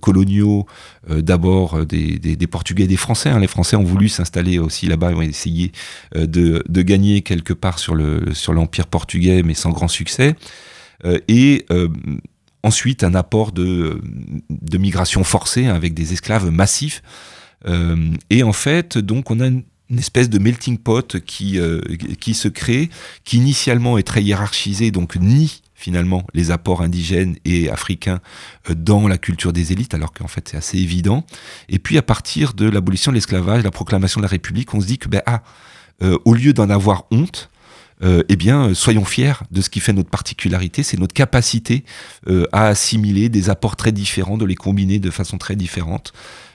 [0.00, 0.66] coloniaux,
[1.08, 3.30] d'abord des, des, des, Portugais des Français.
[3.30, 3.40] Hein.
[3.40, 5.72] Les Français ont voulu s'installer aussi là-bas, essayer
[6.16, 10.36] euh, de, de, gagner quelque part sur le sur l'empire portugais, mais sans grand succès.
[11.04, 11.88] Euh, et euh,
[12.62, 14.00] ensuite un apport de,
[14.50, 17.02] de migration forcée avec des esclaves massifs.
[18.30, 19.64] et en fait, donc on a une,
[19.98, 21.58] espèce de melting pot qui,
[22.18, 22.88] qui se crée,
[23.24, 28.20] qui initialement est très hiérarchisé, donc ni finalement les apports indigènes et africains
[28.74, 31.26] dans la culture des élites, alors qu'en fait c'est assez évident.
[31.68, 34.86] Et puis à partir de l'abolition de l'esclavage, la proclamation de la République, on se
[34.86, 35.42] dit que ben ah,
[36.24, 37.50] au lieu d'en avoir honte,
[38.02, 41.84] euh, eh bien, soyons fiers de ce qui fait notre particularité, c'est notre capacité
[42.28, 46.12] euh, à assimiler des apports très différents, de les combiner de façon très différente.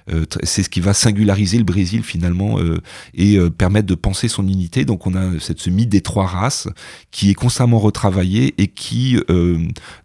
[0.10, 2.80] Euh, c'est ce qui va singulariser le Brésil finalement euh,
[3.14, 4.86] et euh, permettre de penser son unité.
[4.86, 6.68] Donc on a cette, ce mythe des trois races
[7.12, 9.18] qui est constamment retravaillé et qui,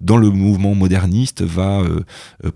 [0.01, 1.83] dans le mouvement moderniste, va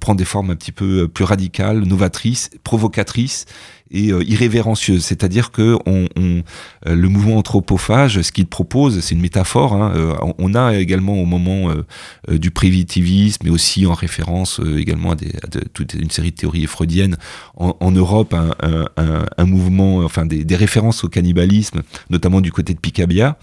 [0.00, 3.46] prendre des formes un petit peu plus radicales, novatrices, provocatrices
[3.90, 4.22] et euh.
[4.98, 6.42] C'est-à-dire que on, on,
[6.86, 9.74] euh, le mouvement anthropophage, ce qu'il propose, c'est une métaphore.
[9.74, 11.72] Hein, euh, on a également au moment
[12.28, 15.32] du primitivisme, mais aussi en référence également à, des,
[15.72, 17.16] toute une série de théories freudiennes,
[17.56, 23.38] en, Europe, un, mouvement, enfin des, références au cannibalisme, notamment du côté de Picabia.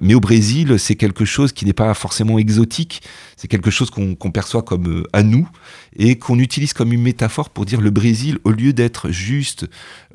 [0.00, 3.02] mais au Brésil, c'est quelque chose qui n'est pas forcément exotique.
[3.36, 5.48] C'est quelque chose qu'on perçoit comme à nous
[5.96, 9.66] et qu'on utilise comme une métaphore pour dire le Brésil, au lieu d'être juste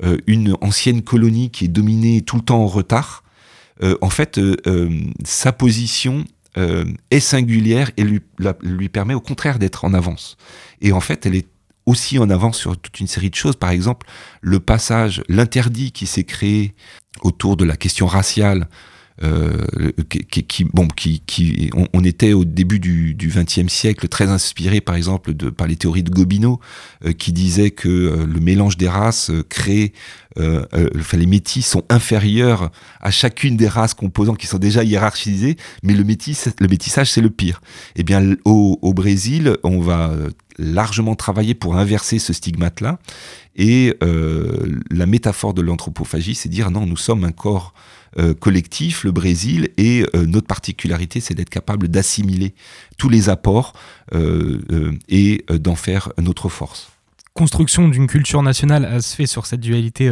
[0.02, 3.24] euh, une ancienne colonie qui est dominée tout le temps en retard,
[3.82, 4.90] euh, en fait, euh,
[5.24, 6.24] sa position
[7.10, 8.20] est singulière et lui,
[8.62, 10.36] lui permet au contraire d'être en avance.
[10.82, 11.46] Et en fait, elle est
[11.90, 13.56] aussi en avance sur toute une série de choses.
[13.56, 14.06] Par exemple,
[14.40, 16.74] le passage, l'interdit qui s'est créé
[17.22, 18.68] autour de la question raciale
[19.22, 19.66] euh,
[20.48, 25.34] qui, bon, qui, qui on, était au début du XXe siècle très inspiré, par exemple,
[25.34, 26.58] de, par les théories de Gobineau,
[27.04, 29.92] euh, qui disait que euh, le mélange des races crée,
[30.38, 32.70] enfin, les métis sont inférieurs
[33.02, 37.20] à chacune des races composantes qui sont déjà hiérarchisées, mais le, métis, le métissage, c'est
[37.20, 37.60] le pire.
[37.96, 40.14] Eh bien, au, au Brésil, on va
[40.56, 43.00] largement travailler pour inverser ce stigmate-là.
[43.56, 47.74] Et la métaphore de l'anthropophagie, c'est dire non, nous sommes un corps
[48.18, 52.54] euh, collectif, le Brésil, et euh, notre particularité, c'est d'être capable d'assimiler
[52.98, 53.72] tous les apports
[54.14, 54.58] euh,
[55.08, 56.90] et d'en faire notre force.
[57.34, 60.10] Construction d'une culture nationale se fait sur cette dualité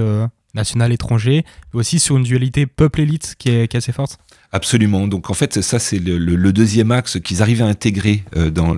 [0.54, 4.18] nationale-étranger, mais aussi sur une dualité peuple-élite qui est, assez forte
[4.52, 5.08] Absolument.
[5.08, 8.76] Donc en fait, ça c'est le, deuxième axe qu'ils arrivent à intégrer dans.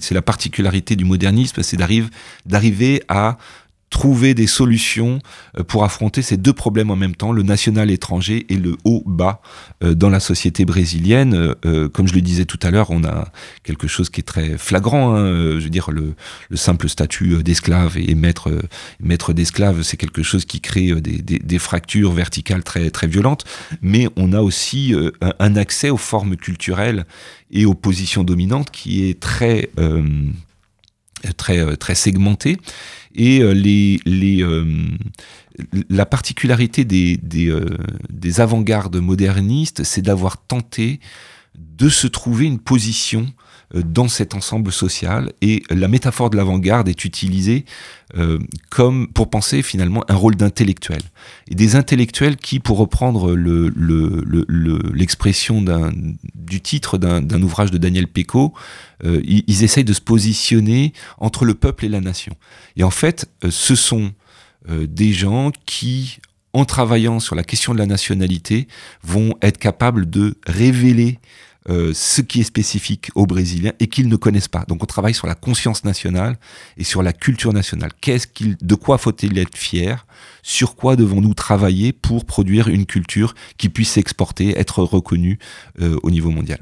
[0.00, 3.36] C'est la particularité du modernisme, c'est d'arriver à
[3.94, 5.20] trouver des solutions
[5.56, 9.40] euh, pour affronter ces deux problèmes en même temps, le national étranger et le haut-bas
[9.84, 11.54] euh, dans la société brésilienne.
[11.64, 13.28] Euh, comme je le disais tout à l'heure, on a
[13.62, 15.14] quelque chose qui est très flagrant.
[15.14, 15.60] Hein.
[15.60, 16.14] Je veux dire, le,
[16.56, 18.50] simple statut d'esclave et maître,
[19.00, 23.44] maître d'esclave, c'est quelque chose qui crée des, fractures verticales très, très violentes.
[23.80, 24.92] Mais on a aussi
[25.38, 27.06] un, accès aux formes culturelles
[27.52, 29.70] et aux positions dominantes qui est très,
[31.32, 32.58] très, très segmenté.
[33.14, 34.64] Et euh, les, les, euh,
[35.88, 37.76] la particularité des, des, euh,
[38.10, 41.00] des avant-gardes modernistes, c'est d'avoir tenté
[41.56, 43.26] de se trouver une position
[43.82, 45.32] dans cet ensemble social.
[45.40, 47.64] Et la métaphore de l'avant-garde est utilisée
[48.16, 48.38] euh,
[48.70, 51.00] comme pour penser finalement un rôle d'intellectuel.
[51.48, 53.34] Et des intellectuels qui pour reprendre
[54.94, 58.52] l'expression le, le, du titre d'un ouvrage de Daniel Pecot
[59.04, 62.36] euh, ils, essayent de se positionner entre le peuple et la nation.
[62.76, 64.12] Et en fait euh, ce sont
[64.66, 66.20] des gens qui
[66.54, 68.66] en travaillant sur la question de la nationalité
[69.02, 71.18] vont être capables de révéler
[71.70, 74.64] euh, ce qui est spécifique aux Brésiliens et qu'ils ne connaissent pas.
[74.68, 76.36] Donc on travaille sur la conscience nationale
[76.76, 77.90] et sur la culture nationale.
[78.02, 80.06] Qu'est-ce qu'il, de quoi faut-il être fier?
[80.42, 85.38] Sur quoi devons-nous travailler pour produire une culture qui puisse s'exporter, être reconnue
[85.80, 86.60] euh, au niveau mondial?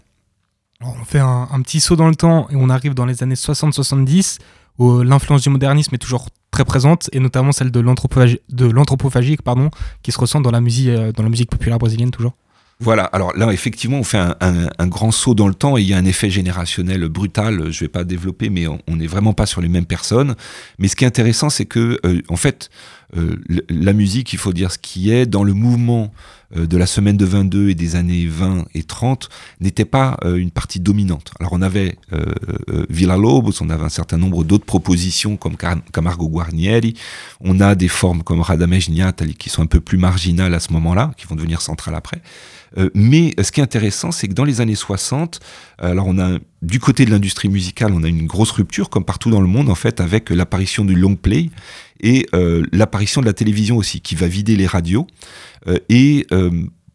[0.80, 4.38] On fait un, petit saut dans le temps et on arrive dans les années 60-70
[4.78, 9.70] où l'influence du modernisme est toujours très présente et notamment celle de l'anthropophagie, pardon,
[10.02, 12.34] qui se ressent euh, dans la musique populaire brésilienne toujours.
[12.82, 15.94] Voilà, alors là, effectivement, on fait un, grand saut dans le temps et il y
[15.94, 17.70] a un effet générationnel brutal.
[17.70, 20.34] Je ne vais pas développer, mais on n'est vraiment pas sur les mêmes personnes.
[20.80, 22.70] Mais ce qui est intéressant, c'est que, euh, en fait,
[23.68, 26.12] la musique, il faut dire ce qui est, dans le mouvement
[26.56, 29.28] euh, de la semaine de 22 et des années 20 et 30,
[29.60, 31.32] n'était pas une partie dominante.
[31.40, 31.96] Alors, on avait
[32.88, 35.56] Villa Lobos, on avait un certain nombre d'autres propositions comme
[35.92, 36.94] Camargo Guarnieri,
[37.40, 40.72] on a des formes comme Radamés Niatali qui sont un peu plus marginales à ce
[40.72, 42.22] moment-là, qui vont devenir centrales après.
[42.78, 45.40] Euh, mais ce qui est intéressant, c'est que dans les années 60,
[45.78, 49.30] alors on a du côté de l'industrie musicale, on a une grosse rupture, comme partout
[49.30, 51.50] dans le monde en fait, avec l'apparition du long play
[52.02, 55.06] et euh, l'apparition de la télévision aussi, qui va vider les radios
[55.68, 56.26] euh, et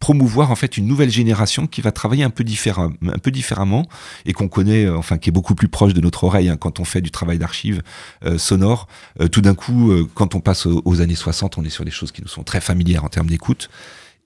[0.00, 3.84] promouvoir en fait une nouvelle génération qui va travailler un peu, différem, un peu différemment
[4.26, 6.84] et qu'on connaît, enfin qui est beaucoup plus proche de notre oreille hein, quand on
[6.84, 7.82] fait du travail d'archives
[8.36, 8.86] sonore.
[9.32, 12.22] tout d'un coup, quand on passe aux, années 60, on est sur des choses qui
[12.22, 13.70] nous sont très familières en termes d'écoute.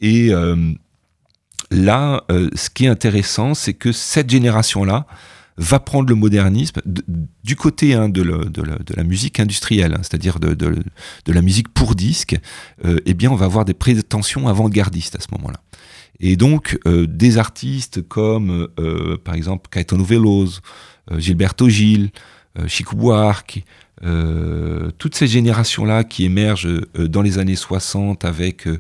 [0.03, 0.31] Et
[1.71, 5.07] là, ce qui est intéressant, c'est que cette génération-là,
[5.57, 6.81] va prendre le modernisme
[7.45, 10.57] du côté hein, de, la, musique industrielle, hein, c'est-à-dire de,
[11.27, 12.37] la musique pour disque,
[12.85, 15.61] euh, eh bien on va avoir des prétentions avant-gardistes à ce moment-là.
[16.21, 20.61] Et donc euh, des artistes comme euh, par exemple Caetano Veloso,
[21.17, 22.11] Gilberto Gil,
[22.67, 23.65] Chico Buarque,
[24.05, 28.79] euh, toutes ces générations-là qui émergent euh, dans les années 60 avec euh,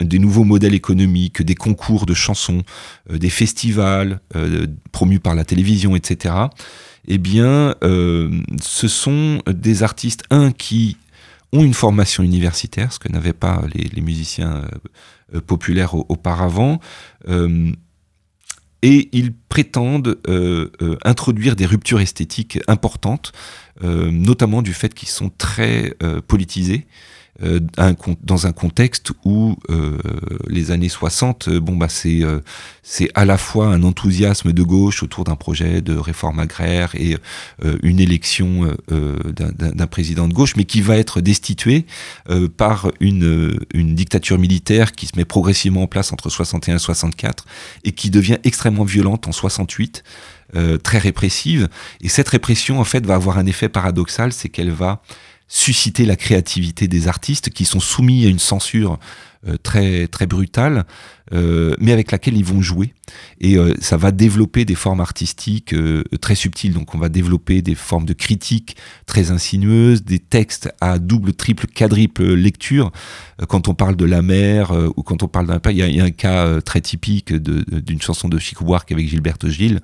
[0.00, 2.62] des nouveaux modèles économiques, des concours de chansons,
[3.10, 4.20] des festivals
[4.90, 6.34] promus par la télévision, etc.,
[7.08, 10.96] eh bien, ce sont des artistes, un, qui
[11.52, 14.64] ont une formation universitaire, ce que n'avaient pas les, musiciens
[15.46, 16.80] populaires auparavant,
[18.82, 20.18] et ils prétendent
[21.04, 23.32] introduire des ruptures esthétiques importantes
[23.84, 26.86] euh, notamment du fait qu'ils sont très euh, politisés.
[27.42, 27.60] Euh,
[28.22, 29.56] dans un contexte où
[30.48, 32.20] les années 60, bon bah c'est
[32.82, 37.16] c'est à la fois un enthousiasme de gauche autour d'un projet de réforme agraire et
[37.82, 41.86] une élection d'un président de gauche, mais qui va être destitué
[42.56, 47.46] par une une dictature militaire qui se met progressivement en place entre 61 et 64
[47.84, 50.04] et qui devient extrêmement violente en 68.
[50.54, 51.70] Euh, très répressive.
[52.02, 55.00] Et cette répression, en fait, va avoir un effet paradoxal, c'est qu'elle va
[55.54, 58.98] susciter la créativité des artistes qui sont soumis à une censure
[59.62, 60.84] très très brutale,
[61.32, 62.94] euh, mais avec laquelle ils vont jouer.
[63.40, 65.74] Et euh, ça va développer des formes artistiques
[66.20, 66.74] très subtiles.
[66.74, 68.76] Donc on va développer des formes de critique
[69.06, 72.92] très insinueuses, des textes à double, triple, quadruple lecture.
[73.48, 76.04] quand on parle de la mer ou quand on parle d'un il, il y, a
[76.04, 79.80] un cas très typique d'une chanson de Chico Buarque avec Gilberto Gil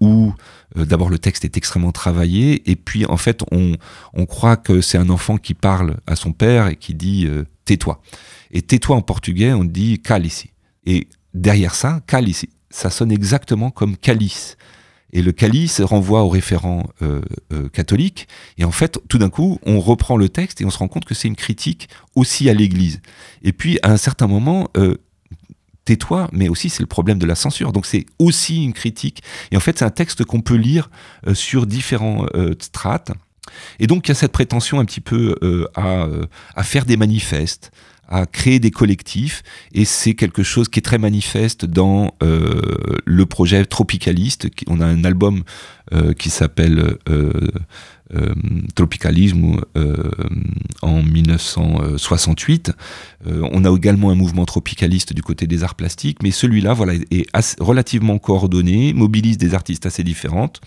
[0.00, 0.32] où
[0.74, 3.76] d'abord le texte est extrêmement travaillé et puis en fait on,
[4.12, 7.28] on croit que c'est un enfant qui parle à son père et qui dit
[7.64, 8.00] tais-toi.
[8.50, 10.46] Et tais-toi en portugais, on dit calice.
[10.86, 14.56] Et derrière ça, calice, ça sonne exactement comme calice.
[15.12, 18.26] Et le calice renvoie au référent euh, euh, catholique.
[18.58, 21.04] Et en fait, tout d'un coup, on reprend le texte et on se rend compte
[21.04, 23.00] que c'est une critique aussi à l'Église.
[23.42, 24.96] Et puis, à un certain moment, euh,
[25.84, 27.72] tais-toi, mais aussi c'est le problème de la censure.
[27.72, 29.22] Donc c'est aussi une critique.
[29.52, 30.90] Et en fait, c'est un texte qu'on peut lire
[31.32, 32.26] sur différents
[32.58, 33.12] strates.
[33.78, 35.34] Et donc il y a cette prétention un petit peu
[35.74, 36.06] à,
[36.54, 37.70] à, faire des manifestes,
[38.08, 39.42] à créer des collectifs
[39.72, 42.60] et c'est quelque chose qui est très manifeste dans euh,
[43.04, 44.48] le projet Tropicaliste.
[44.66, 45.42] On a un album
[45.92, 47.32] euh, qui s'appelle euh,
[48.74, 49.60] Tropicalisme
[50.82, 52.72] en 1968.
[53.26, 57.26] on a également un mouvement tropicaliste du côté des arts plastiques, mais celui-là voilà, est
[57.58, 60.60] relativement coordonné, mobilise des artistes assez différentes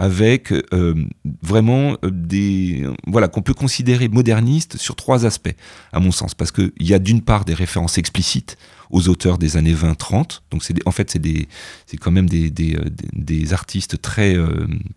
[0.00, 0.94] avec euh,
[1.42, 5.54] vraiment euh, des voilà qu'on peut considérer modernistes sur trois aspects
[5.92, 6.34] à mon sens.
[6.34, 8.56] Parce qu'il y a d'une part des références explicites
[8.88, 11.46] aux auteurs des années 20-30 donc c'est en fait c'est des
[11.86, 14.36] c'est quand même des, des, euh, artistes très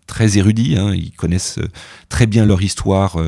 [0.08, 0.92] très érudits hein.
[0.94, 1.60] ils connaissent
[2.08, 3.18] très bien leur histoire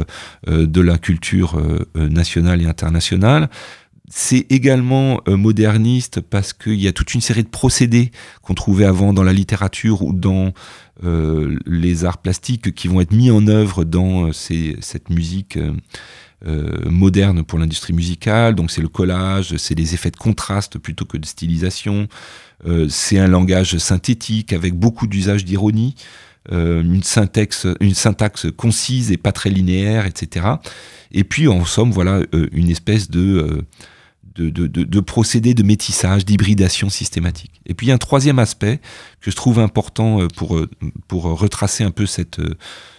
[0.49, 1.63] de la culture
[1.95, 3.49] nationale et internationale
[4.09, 9.13] c'est également moderniste parce qu'il y a toute une série de procédés qu'on trouvait avant
[9.13, 10.53] dans la littérature ou dans
[11.05, 16.89] euh, les arts plastiques qui vont être mis en œuvre dans euh, cette musique euh,
[16.89, 18.55] moderne pour l'industrie musicale.
[18.55, 22.09] Donc c'est le collage, c'est les effets de contraste plutôt que de stylisation.
[22.89, 25.95] c'est un langage synthétique avec beaucoup d'usage d'ironie.
[26.51, 27.67] une syntaxe
[28.57, 30.47] concise et pas très linéaire, etc.
[31.13, 32.21] Et puis en somme, voilà
[32.53, 33.63] une espèce de
[34.37, 37.61] de, de, procédés de métissage, d'hybridation systématique.
[37.67, 38.81] Et puis il y a un troisième aspect
[39.21, 40.69] que je trouve important euh, pour, euh,
[41.09, 42.55] pour retracer un peu cette, euh,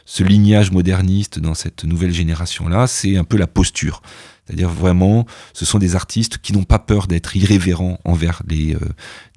[0.06, 4.02] ce lignage moderniste dans cette nouvelle génération-là, c'est un peu la posture.
[4.46, 8.78] C'est-à-dire vraiment, ce sont des artistes qui n'ont pas peur d'être irrévérents envers les,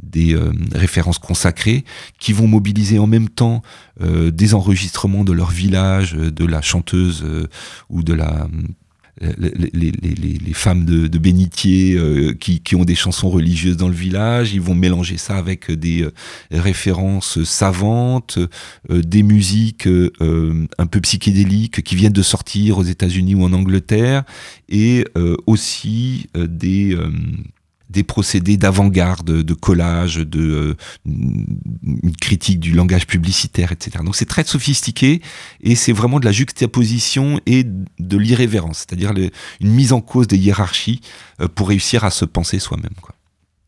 [0.00, 0.38] des
[0.72, 1.84] références consacrées,
[2.20, 3.62] qui vont mobiliser en même temps
[4.00, 7.26] des enregistrements de leur village, de la chanteuse
[7.88, 8.46] ou de la
[9.20, 13.94] les, les, femmes de, de bénitier euh, qui, qui, ont des chansons religieuses dans le
[13.94, 16.12] village, ils vont mélanger ça avec des euh,
[16.50, 18.38] références savantes,
[18.90, 24.24] euh, des musiques un peu psychédéliques qui viennent de sortir aux États-Unis ou en Angleterre,
[24.68, 25.04] et
[25.46, 26.96] aussi des
[27.90, 30.76] des procédés d'avant-garde, de collage, de
[31.06, 31.12] euh,
[32.20, 33.98] critique du langage publicitaire, etc.
[34.04, 35.20] Donc c'est très sophistiqué
[35.60, 39.12] et c'est vraiment de la juxtaposition et de l'irrévérence, c'est-à-dire
[39.60, 41.00] une mise en cause des hiérarchies
[41.40, 42.92] euh, pour réussir à se penser soi-même.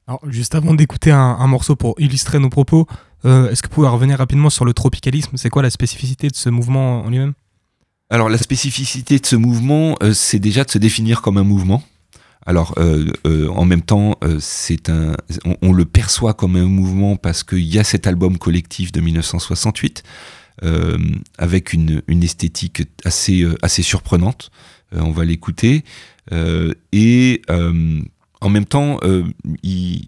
[0.06, 2.86] Alors, juste avant d'écouter un, morceau pour illustrer nos propos,
[3.24, 5.36] euh, est-ce que vous pouvez revenir rapidement sur le tropicalisme?
[5.36, 7.34] C'est quoi la spécificité de ce mouvement en lui-même?
[8.10, 11.82] Alors la spécificité de ce mouvement, c'est déjà de se définir comme un mouvement
[12.46, 15.16] Alors, en même temps, un,
[15.62, 20.02] on, le perçoit comme un mouvement parce qu'il y a cet album collectif de 1968
[21.38, 24.50] avec une, une, esthétique assez, assez surprenante.
[24.92, 25.84] on va l'écouter.
[26.92, 28.98] et en même temps,
[29.62, 30.04] il,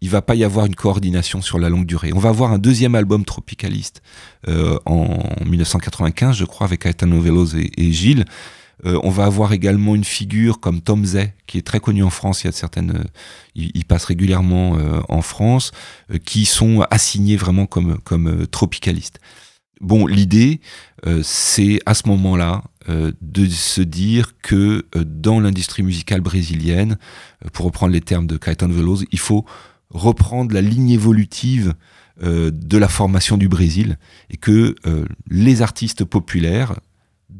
[0.00, 2.12] il va pas y avoir une coordination sur la longue durée.
[2.14, 4.02] On va avoir un deuxième album tropicaliste
[4.48, 8.24] euh, en 1995, je crois, avec Aetano Veloz et, Gilles.
[8.84, 12.10] Euh, on va avoir également une figure comme Tom Zay, qui est très connu en
[12.10, 12.42] France.
[12.42, 13.04] Il y a certaines, euh,
[13.54, 15.72] il, passe régulièrement en France,
[16.24, 19.18] qui sont assignés vraiment comme comme tropicalistes.
[19.80, 20.60] Bon, l'idée,
[21.22, 26.98] c'est à ce moment-là de se dire que dans l'industrie musicale brésilienne,
[27.52, 29.44] pour reprendre les termes de Caetano Veloso, il faut
[29.90, 31.74] reprendre la ligne évolutive
[32.22, 33.96] euh, de la formation du Brésil
[34.28, 36.80] et que euh, les artistes populaires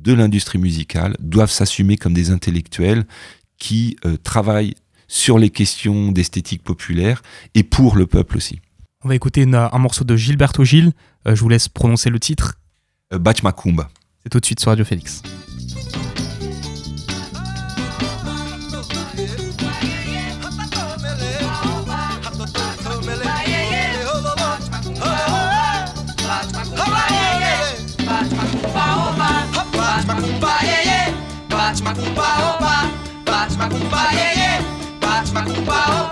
[0.03, 3.05] de l'industrie musicale doivent s'assumer comme des intellectuels
[3.59, 4.75] qui euh, travaillent
[5.09, 7.23] sur les questions d'esthétique populaire
[7.55, 8.61] et pour le peuple aussi.
[9.05, 10.93] On va écouter un morceau de Gilberto Gil.
[11.25, 12.59] je vous laisse prononcer le titre.
[13.13, 13.89] Bach Macumba.
[14.23, 15.23] C'est tout de suite sur Radio Félix.
[33.99, 35.01] Cuba, yeah, yeah.
[35.01, 36.08] Batman, Cuba, oh.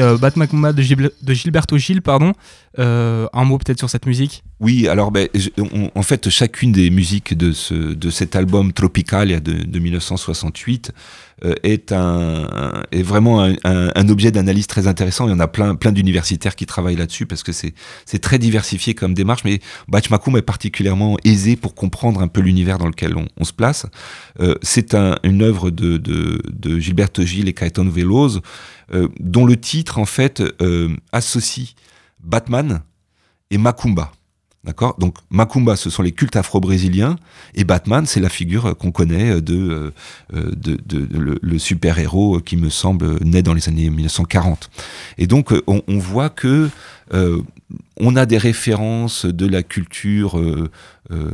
[0.00, 2.32] Euh, Bat Macumba de, Gil- de Gilberto Gil, pardon.
[2.78, 4.44] Euh, un mot peut-être sur cette musique?
[4.58, 5.28] Oui, alors ben,
[5.94, 10.92] en fait, chacune des musiques de, ce, de cet album Tropicalia de, de 1968
[11.44, 15.26] euh, est, un, est vraiment un, objet d'analyse très intéressant.
[15.26, 17.74] Il y en a plein, plein d'universitaires qui travaillent là-dessus parce que c'est
[18.20, 19.44] très diversifié comme démarche.
[19.44, 23.52] Mais Bach Macumba est particulièrement aisé pour comprendre un peu l'univers dans lequel on, se
[23.52, 23.86] place.
[24.40, 28.40] Euh, c'est un- une œuvre de, de, de Gilberto Gil et Caetano Veloso
[28.94, 30.42] euh, dont le titre, en fait,
[31.12, 31.74] associe
[32.22, 32.82] Batman
[33.50, 34.12] et Macumba.
[34.64, 34.96] D'accord?
[34.98, 37.16] Donc Macumba, ce sont les cultes afro-brésiliens,
[37.54, 39.90] et Batman, c'est la figure qu'on connaît de, euh,
[40.34, 40.78] euh, de,
[41.42, 44.70] le, super-héros qui me semble né dans les années 1940.
[45.18, 46.70] Et donc euh, on, voit que
[48.04, 50.68] on a des références de la culture euh,
[51.12, 51.30] euh,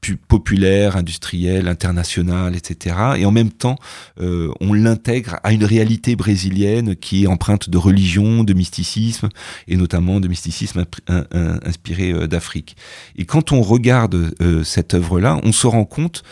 [0.00, 2.96] pu- populaire, industrielle, internationale, etc.
[3.18, 3.76] Et en même temps,
[4.18, 9.28] euh, on l'intègre à une réalité brésilienne qui est empreinte de religion, de mysticisme,
[9.68, 12.76] et notamment de mysticisme inspiré d'Afrique.
[13.16, 16.22] Et quand on regarde cette œuvre-là, on se rend compte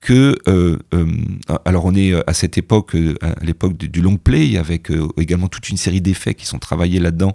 [0.00, 0.36] que,
[1.64, 5.76] alors on est à cette époque, à l'époque du long play, avec également toute une
[5.76, 7.34] série d'effets qui sont travaillés là-dedans,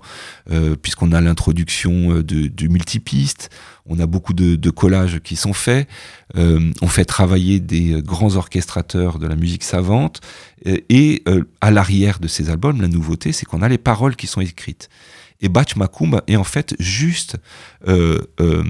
[0.82, 3.49] puisqu'on a l'introduction du multipiste,
[3.86, 5.88] on a beaucoup de, collages qui sont faits,
[6.36, 10.22] on fait travailler des grands orchestrateurs de la musique savante,
[10.66, 11.24] et
[11.61, 14.89] à l'arrière de ces albums, la nouveauté, c'est qu'on a les paroles qui sont écrites.
[15.41, 17.38] Et Bach Macumba est en fait juste
[17.88, 18.63] euh, euh,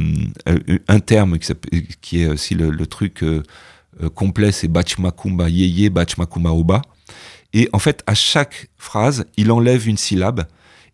[0.87, 3.43] un terme qui, est aussi le, truc euh,
[4.13, 6.81] complet, c'est Bach Macumba Yeye, Bach Macumba Oba.
[7.53, 10.45] Et en fait, à chaque phrase, il enlève une syllabe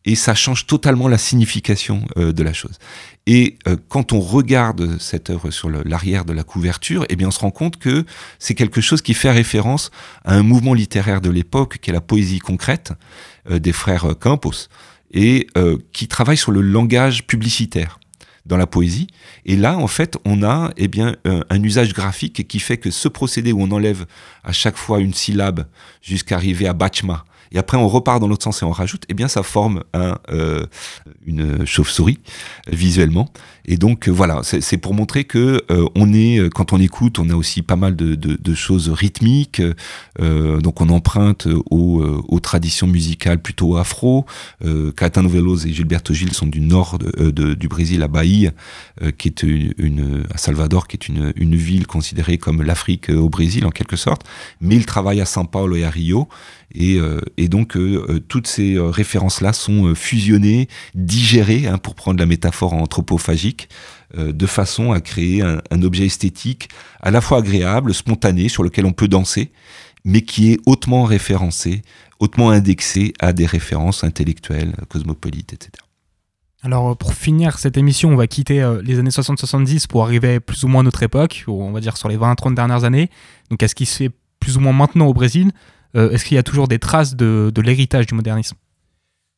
[0.05, 2.79] et ça change totalement la signification de la chose.
[3.27, 7.39] Et quand on regarde cette œuvre sur l'arrière de la couverture, eh bien on se
[7.39, 8.05] rend compte que
[8.39, 9.91] c'est quelque chose qui fait référence
[10.25, 12.93] à un mouvement littéraire de l'époque, qui est la poésie concrète
[13.47, 14.67] des frères Campos
[15.13, 17.99] et euh, qui travaille sur le langage publicitaire
[18.45, 19.07] dans la poésie.
[19.45, 23.07] Et là, en fait, on a eh bien, un, usage graphique qui fait que ce
[23.07, 24.05] procédé où on enlève
[24.43, 25.65] à chaque fois une syllabe
[26.01, 29.13] jusqu'à arriver à Bachma, et après on repart dans l'autre sens et on rajoute, eh
[29.13, 30.65] bien ça forme un, euh,
[31.25, 32.19] une chauve-souris
[32.67, 33.31] visuellement.
[33.65, 37.19] Et donc euh, voilà, c'est pour montrer que euh, on est, euh, quand on écoute,
[37.19, 39.61] on a aussi pas mal de, de, de choses rythmiques.
[40.19, 44.25] donc on emprunte aux, aux, traditions musicales plutôt afro.
[44.95, 48.51] Caetano Veloso et Gilberto Gil sont du nord de, du Brésil, à Bahia,
[49.17, 53.65] qui est une, à Salvador, qui est une, une ville considérée comme l'Afrique au Brésil
[53.65, 54.23] en quelque sorte.
[54.59, 56.27] Mais ils travaillent à São Paulo et à Rio.
[56.73, 56.99] Et,
[57.37, 57.77] et donc
[58.27, 63.67] toutes ces références-là sont fusionnées, digérées, hein, pour prendre la métaphore anthropophagique
[64.17, 66.67] euh, de façon à créer un, objet esthétique
[66.99, 69.51] à la fois agréable, spontané, sur lequel on peut danser,
[70.03, 71.81] mais qui est hautement référencé,
[72.19, 75.71] hautement indexé à des références intellectuelles, cosmopolites, etc.
[76.61, 80.63] Alors pour finir cette émission, on va quitter euh, les années 60-70 pour arriver plus
[80.65, 83.09] ou moins à notre époque, on va dire sur les 20-30 dernières années.
[83.49, 84.11] Donc est-ce qui se fait
[84.41, 85.51] plus ou moins maintenant au Brésil?
[85.51, 88.55] euh, Est-ce qu'il y a toujours des traces de, l'héritage du modernisme?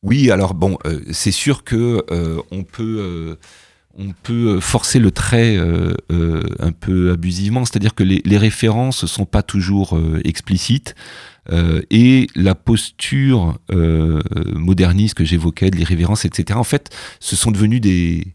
[0.02, 0.78] Oui, alors bon,
[1.10, 2.04] c'est sûr que
[2.50, 3.36] on peut
[3.96, 9.02] on peut euh, forcer le trait euh, euh, un peu abusivement, c'est-à-dire que les, références
[9.02, 10.94] ne sont pas toujours explicites.
[11.90, 13.58] et la posture
[14.54, 16.90] moderniste que j'évoquais, de l'irrévérence, etc., en fait,
[17.20, 18.34] ce sont devenus des,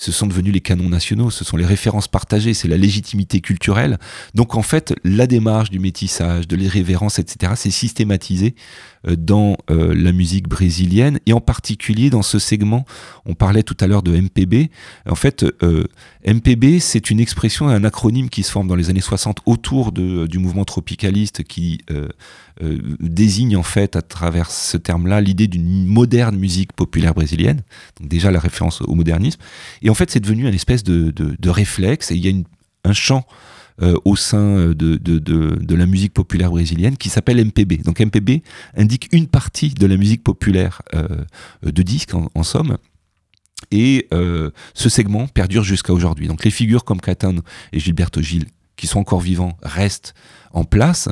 [0.00, 3.98] ce sont devenus les canons nationaux, ce sont les références partagées, c'est la légitimité culturelle.
[4.34, 8.54] Donc en fait, la démarche du métissage, de l'irrévérence, etc., c'est systématisé
[9.04, 12.84] dans euh, la musique brésilienne et en particulier dans ce segment.
[13.24, 14.70] On parlait tout à l'heure de MPB.
[15.08, 15.84] En fait, euh,
[16.26, 20.26] MPB, c'est une expression, un acronyme qui se forme dans les années 60 autour de,
[20.26, 22.08] du mouvement tropicaliste qui euh,
[23.00, 27.62] désigne en fait à travers ce terme-là l'idée d'une moderne musique populaire brésilienne,
[27.98, 29.40] donc déjà la référence au modernisme.
[29.80, 33.24] Et en fait, c'est devenu une espèce de, réflexe et il y a un chant
[33.82, 37.82] euh, au sein de, de, la musique populaire brésilienne qui s'appelle MPB.
[37.84, 38.42] Donc MPB
[38.76, 41.06] indique une partie de la musique populaire euh,
[41.62, 42.76] de disque en, somme.
[43.70, 44.08] Et
[44.74, 46.26] ce segment perdure jusqu'à aujourd'hui.
[46.28, 50.14] Donc les figures comme Caetano et Gilberto Gil, qui sont encore vivants, restent
[50.52, 51.08] en place,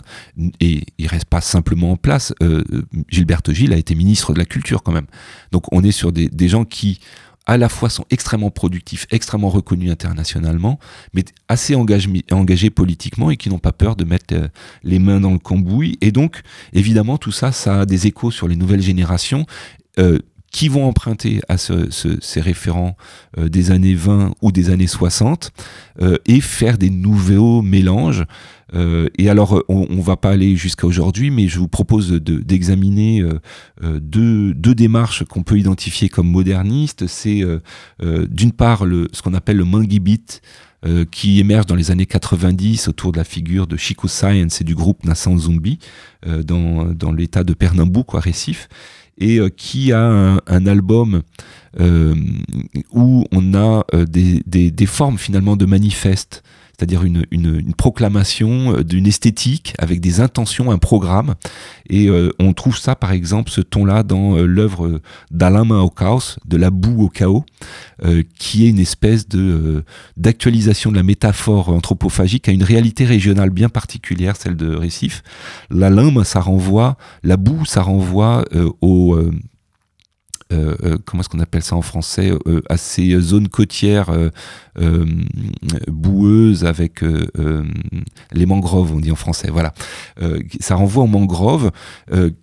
[0.60, 2.32] et il reste pas simplement en place.
[2.42, 2.64] Euh,
[3.08, 5.06] Gilberto Gil a été ministre de la Culture quand même.
[5.52, 7.00] Donc on est sur des, gens qui
[7.48, 10.78] à la fois sont extrêmement productifs, extrêmement reconnus internationalement,
[11.14, 14.48] mais assez engagés, politiquement et qui n'ont pas peur de mettre euh,
[14.84, 15.96] les mains dans le cambouis.
[16.02, 16.42] Et donc,
[16.74, 19.46] évidemment, tout ça, ça a des échos sur les nouvelles générations.
[19.98, 20.18] Euh,
[20.50, 22.96] qui vont emprunter à ces référents
[23.36, 25.52] euh, des années 20 ou des années 60
[26.26, 28.24] et faire des nouveaux mélanges
[28.74, 33.20] euh, et alors, on, ne va pas aller jusqu'à aujourd'hui, mais je vous propose d'examiner
[33.20, 33.40] euh,
[33.82, 37.06] euh, deux, deux, démarches qu'on peut identifier comme modernistes.
[37.06, 37.42] C'est
[38.00, 40.42] d'une part le, ce qu'on appelle le mangi beat,
[41.10, 44.76] qui émerge dans les années 90 autour de la figure de Chico Science et du
[44.76, 45.80] groupe Nassan Zumbi
[46.24, 48.68] dans, dans l'état de Pernambouc à Récif
[49.20, 51.22] et qui a un, album
[52.92, 56.42] où on a des, des, formes finalement de manifestes
[56.78, 61.34] c'est-à-dire une, une, proclamation euh, d'une esthétique avec des intentions, un programme.
[61.90, 65.00] Et euh, on trouve ça, par exemple, ce ton-là dans euh, l'œuvre
[65.32, 67.44] d'Alain au chaos, de la boue au chaos,
[68.38, 69.82] qui est une espèce de
[70.16, 75.24] d'actualisation de la métaphore anthropophagique à une réalité régionale bien particulière, celle de Récif.
[75.70, 78.44] La lame, ça renvoie, la boue, ça renvoie
[78.80, 79.18] au
[81.04, 84.10] comment est-ce qu'on appelle ça en français, euh, à ces zones côtières
[85.88, 87.02] boueuses avec
[88.32, 89.50] les mangroves, on dit en français.
[89.50, 89.74] Voilà,
[90.60, 91.70] ça renvoie aux mangroves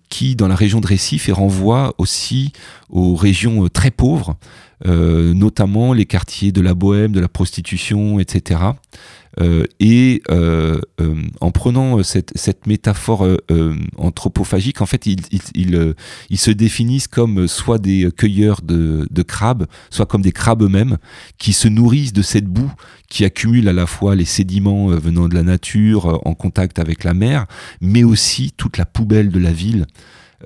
[0.08, 2.52] qui, dans la région de Récif, et renvoie aussi
[2.90, 4.36] aux régions très pauvres.
[4.84, 8.72] Notamment les quartiers de la bohème, de la prostitution, etc.
[9.38, 13.26] Euh, et euh, euh, en prenant cette, métaphore
[13.96, 20.32] anthropophagique, en fait, ils, se définissent comme soit des cueilleurs de crabes, soit comme des
[20.32, 20.98] crabes eux-mêmes,
[21.38, 22.72] qui se nourrissent de cette boue
[23.08, 27.14] qui accumule à la fois les sédiments venant de la nature en contact avec la
[27.14, 27.46] mer,
[27.80, 29.86] mais aussi toute la poubelle de la ville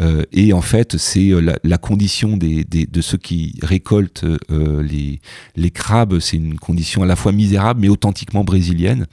[0.01, 5.71] euh, et en fait, c'est euh, la, condition des, de ceux qui récoltent euh, les,
[5.71, 9.07] crabes, c'est une condition à la fois misérable mais authentiquement brésilienne,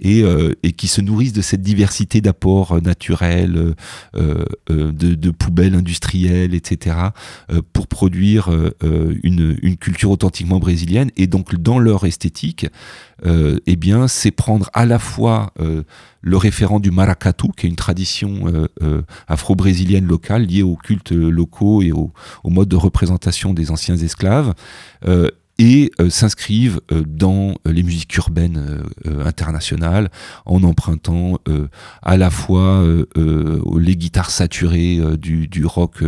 [0.00, 0.24] et,
[0.76, 3.74] qui se nourrissent de cette diversité d'apports naturels,
[4.14, 6.96] de, de, poubelles industrielles, etc.,
[7.72, 8.50] pour produire
[8.82, 11.10] une, une culture authentiquement brésilienne.
[11.16, 12.66] Et donc, dans leur esthétique,
[13.24, 15.52] eh bien, c'est prendre à la fois
[16.22, 21.12] le référent du maracatu, qui est une tradition euh, euh, afro-brésilienne locale liée aux cultes
[21.12, 22.12] locaux et au,
[22.44, 24.54] mode de représentation des anciens esclaves,
[25.06, 28.82] euh, et s'inscrivent dans les musiques urbaines
[29.22, 30.08] internationales
[30.46, 31.38] en empruntant
[32.00, 32.82] à la fois
[33.14, 36.02] les guitares saturées du, rock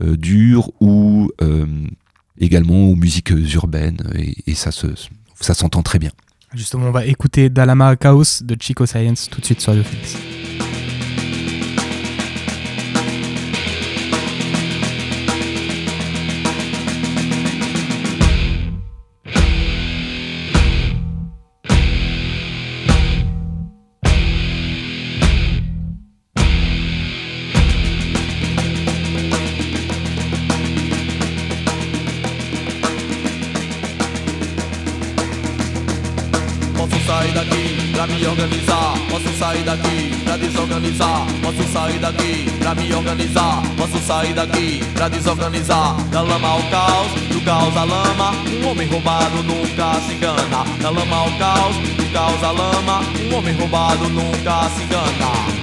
[0.00, 1.32] dur ou
[2.38, 4.08] également aux musiques urbaines,
[4.46, 4.70] et ça
[5.40, 6.12] s'entend très bien.
[6.54, 9.82] Justement, on va écouter Dalama Chaos de Chico Science tout de suite sur le
[43.02, 43.36] Fix.
[44.06, 45.96] sair daqui pra desorganizar.
[46.10, 48.32] Da lama ao caos, do caos à lama.
[48.62, 50.64] Um homem roubado nunca se engana.
[50.80, 53.02] Da lama ao caos, do caos à lama.
[53.20, 55.55] Um homem roubado nunca se engana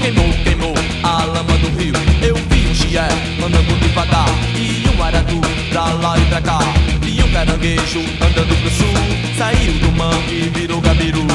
[0.00, 1.94] queimou, queimou a lama do rio.
[2.22, 3.08] Eu vi um chié
[3.44, 5.40] andando devagar e um aratu
[5.70, 6.58] pra lá e pra cá.
[7.06, 11.26] E um caranguejo andando pro sul, saiu do mangue e virou gabiru.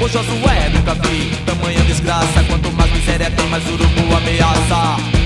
[0.00, 2.42] O Josué nunca vi tamanha desgraça.
[2.48, 5.19] Quanto mais miséria tem, mais urubu ameaça.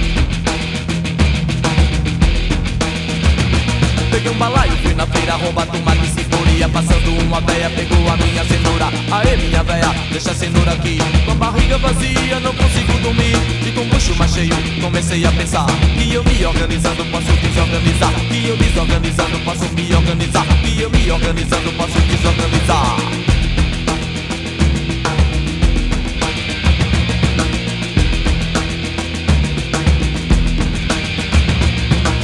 [4.14, 8.44] Peguei um balaio, fui na feira roubar tomate ceboria Passando uma véia, pegou a minha
[8.44, 8.86] cenoura.
[9.10, 10.98] Aê minha véia, deixa a cenoura aqui.
[11.24, 13.34] Com a barriga vazia, não consigo dormir.
[13.66, 15.66] E com o bucho mais cheio, comecei a pensar
[15.98, 18.12] Que eu me organizando posso desorganizar.
[18.28, 20.46] Que eu desorganizando posso me organizar.
[20.62, 22.96] Que eu me organizando posso desorganizar.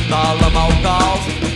[0.08, 0.72] Da lama ao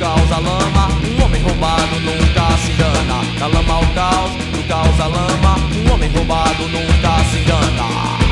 [0.04, 0.88] caos, à lama
[1.18, 3.24] Um homem roubado nunca se engana.
[3.38, 8.23] Da lama ao caos, do caos à lama Um homem roubado nunca se engana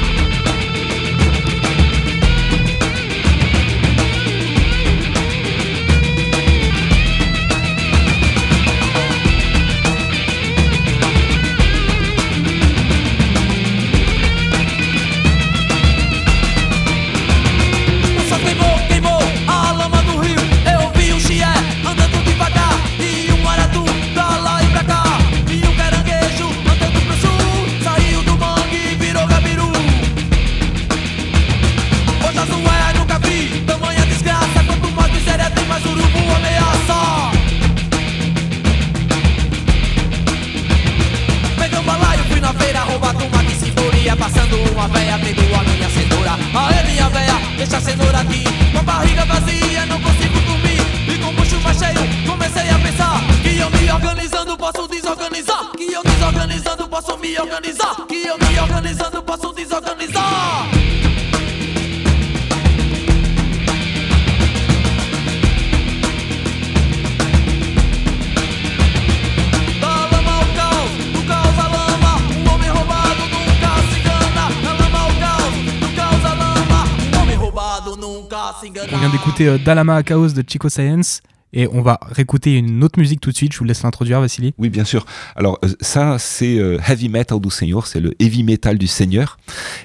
[79.46, 81.20] Euh, Dalama Chaos de Chico Science.
[81.54, 83.52] Et on va réécouter une autre musique tout de suite.
[83.52, 84.54] Je vous laisse l'introduire, Vassili.
[84.56, 85.04] Oui, bien sûr.
[85.36, 89.36] Alors, euh, ça, c'est euh, Heavy Metal du Seigneur, c'est le Heavy Metal du Seigneur.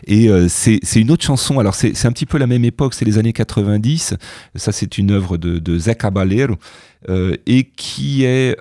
[0.06, 1.60] Et c'est une autre chanson.
[1.60, 4.16] Alors, c'est un petit peu la même époque, c'est les années 90.
[4.56, 6.56] Ça, c'est une œuvre de, de Zé Caballero.
[7.46, 8.58] Et qui est,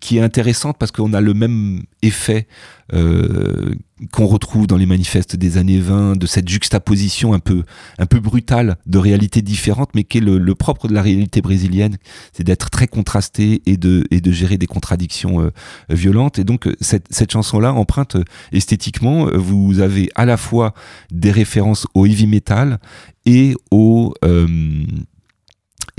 [0.00, 2.46] qui est intéressante parce qu'on a le même effet
[2.92, 3.74] euh,
[4.12, 7.64] qu'on retrouve dans les manifestes des années 20, de cette juxtaposition un peu,
[7.98, 11.98] un peu brutale de réalités différentes, mais qui est le, propre de la réalité brésilienne,
[12.32, 15.50] c'est d'être très contrasté et de, et de gérer des contradictions euh,
[15.90, 16.38] violentes.
[16.38, 20.72] Et donc cette, cette chanson-là emprunte euh, esthétiquement, vous avez à la fois
[21.12, 22.80] des références au heavy metal
[23.26, 24.14] et au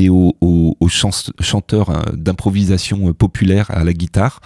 [0.01, 0.35] et aux,
[1.39, 4.41] chanteurs d'improvisation populaire à la guitare.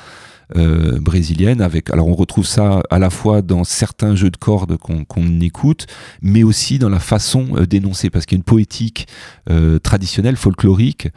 [0.55, 1.59] Euh, brésilienne.
[1.59, 5.87] Avec, alors on retrouve ça à la fois dans certains jeux de cordes qu'on écoute,
[6.21, 9.07] mais aussi dans la façon euh, d'énoncer, parce qu'il y a une poétique
[9.49, 11.07] euh, traditionnelle, folklorique,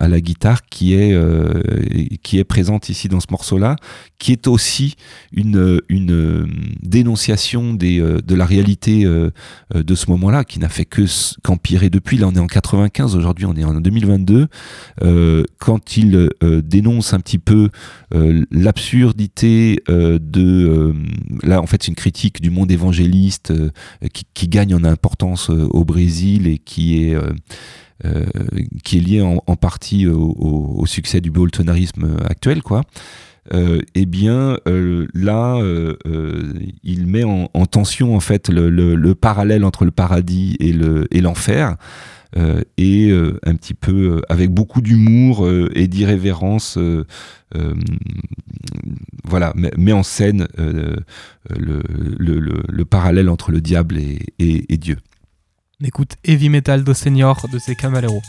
[0.00, 1.14] à la guitare qui est,
[2.22, 3.76] qui est présente ici dans ce morceau-là,
[4.18, 4.96] qui est aussi
[5.32, 6.48] une, une
[6.82, 11.02] dénonciation des, de la réalité de ce moment-là, qui n'a fait que
[11.42, 12.16] qu'empirer depuis.
[12.16, 14.48] Là, on est en 95, aujourd'hui on est en 2022.
[15.58, 17.68] quand il dénonce un petit peu
[18.07, 18.07] euh,
[18.50, 20.92] l'absurdité euh, de euh,
[21.42, 23.52] là en fait c'est une critique du monde évangéliste
[24.34, 27.16] qui, gagne en importance au Brésil et qui est
[28.84, 32.82] qui est lié en, partie au, succès du bolsonarisme actuel quoi.
[33.52, 34.58] Eh bien
[35.14, 35.60] là
[36.84, 41.20] il met en, tension en fait le, le, parallèle entre le paradis et le et
[41.20, 41.76] l'enfer.
[41.76, 46.78] euh, et euh, un petit peu euh, avec beaucoup d'humour et d'irrévérence,
[49.24, 51.02] voilà, met, en scène le,
[51.48, 54.98] le, parallèle entre le diable et, et, et Dieu.
[55.80, 58.20] On écoute Heavy Metal do Senior de ses Camalero.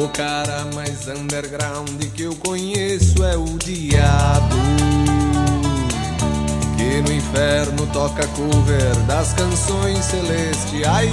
[0.00, 4.56] O cara mais underground que eu conheço é o diabo.
[6.76, 11.12] Que no inferno toca cover das canções celestiais.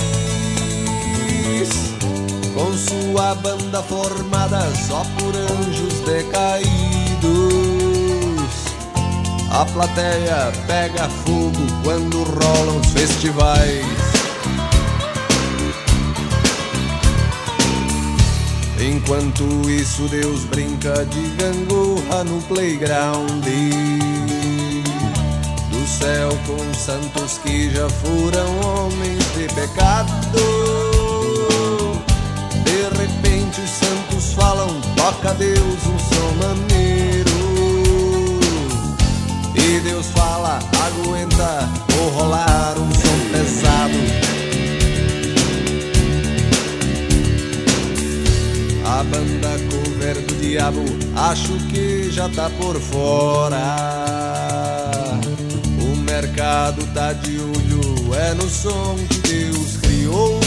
[2.53, 6.75] Com sua banda formada só por anjos decaídos.
[9.51, 14.24] A plateia pega fogo quando rolam os festivais.
[18.79, 23.43] Enquanto isso, Deus brinca de gangorra no playground.
[25.71, 30.11] Do céu com santos que já foram homens de pecado.
[32.65, 37.31] De repente, os santos falam: toca Deus um som maneiro.
[39.55, 41.69] E Deus fala: aguenta,
[50.05, 50.83] cover do diabo,
[51.15, 53.57] acho que já tá por fora.
[55.81, 60.39] O mercado tá de olho, é no som que Deus criou.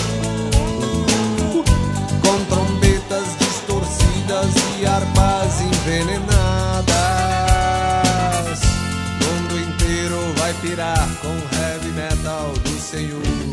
[2.22, 6.88] Com trombetas distorcidas e harpas envenenadas.
[9.10, 13.47] O mundo inteiro vai pirar com heavy metal do Senhor.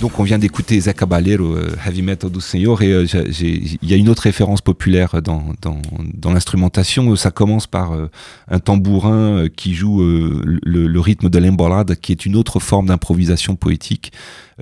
[0.00, 3.06] Donc on vient d'écouter Zé Caballero, euh, Heavy Metal du Senhor, et euh,
[3.40, 5.80] il y a une autre référence populaire dans, dans,
[6.12, 7.16] dans l'instrumentation.
[7.16, 8.10] Ça commence par euh,
[8.48, 13.56] un tambourin qui joue le, le, rythme de l'embolade, qui est une autre forme d'improvisation
[13.56, 14.12] poétique.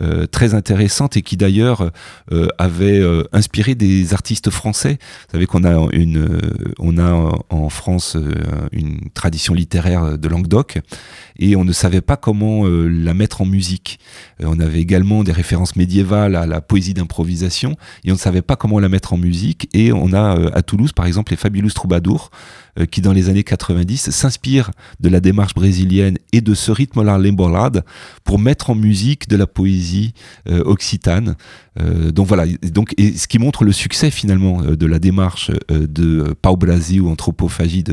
[0.02, 1.92] Euh, très intéressante et qui d'ailleurs
[2.32, 4.98] euh, avait euh, inspiré des artistes français.
[5.00, 6.40] Vous savez qu'on a une,
[6.80, 8.16] on a en France
[8.72, 10.80] une tradition littéraire de Languedoc
[11.38, 14.00] et on ne savait pas comment la mettre en musique.
[14.42, 18.56] on avait également des références médiévales à la poésie d'improvisation et on ne savait pas
[18.56, 19.68] comment la mettre en musique.
[19.74, 23.44] Et on a à Toulouse par exemple les Fabulous Troubadours euh, qui dans les années
[23.44, 24.70] 90 s'inspire
[25.00, 27.84] de la démarche brésilienne et de ce rythme-là, l'embolade,
[28.24, 30.14] pour mettre en musique de la poésie
[30.48, 31.36] euh, occitane.
[31.80, 36.34] Euh, donc voilà, donc, et ce qui montre le succès finalement de la démarche de
[36.40, 37.84] Pau Brasil, anthropophagie,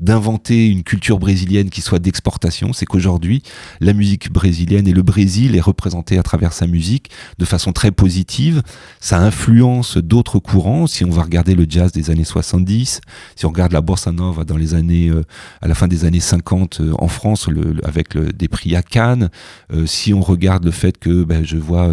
[0.00, 3.42] d'inventer une culture brésilienne qui soit d'exportation, c'est qu'aujourd'hui,
[3.80, 7.90] la musique brésilienne et le Brésil est représenté à travers sa musique de façon très
[7.90, 8.62] positive.
[9.00, 10.86] Ça influence d'autres courants.
[10.86, 13.00] Si on va regarder le jazz des années 70,
[13.36, 15.22] si on regarde la bossa nova, dans les années, euh,
[15.60, 18.82] à la fin des années 50 euh, en France, le, avec le, des prix à
[18.82, 19.30] Cannes.
[19.72, 21.90] Euh, si on regarde le fait que ben, je vois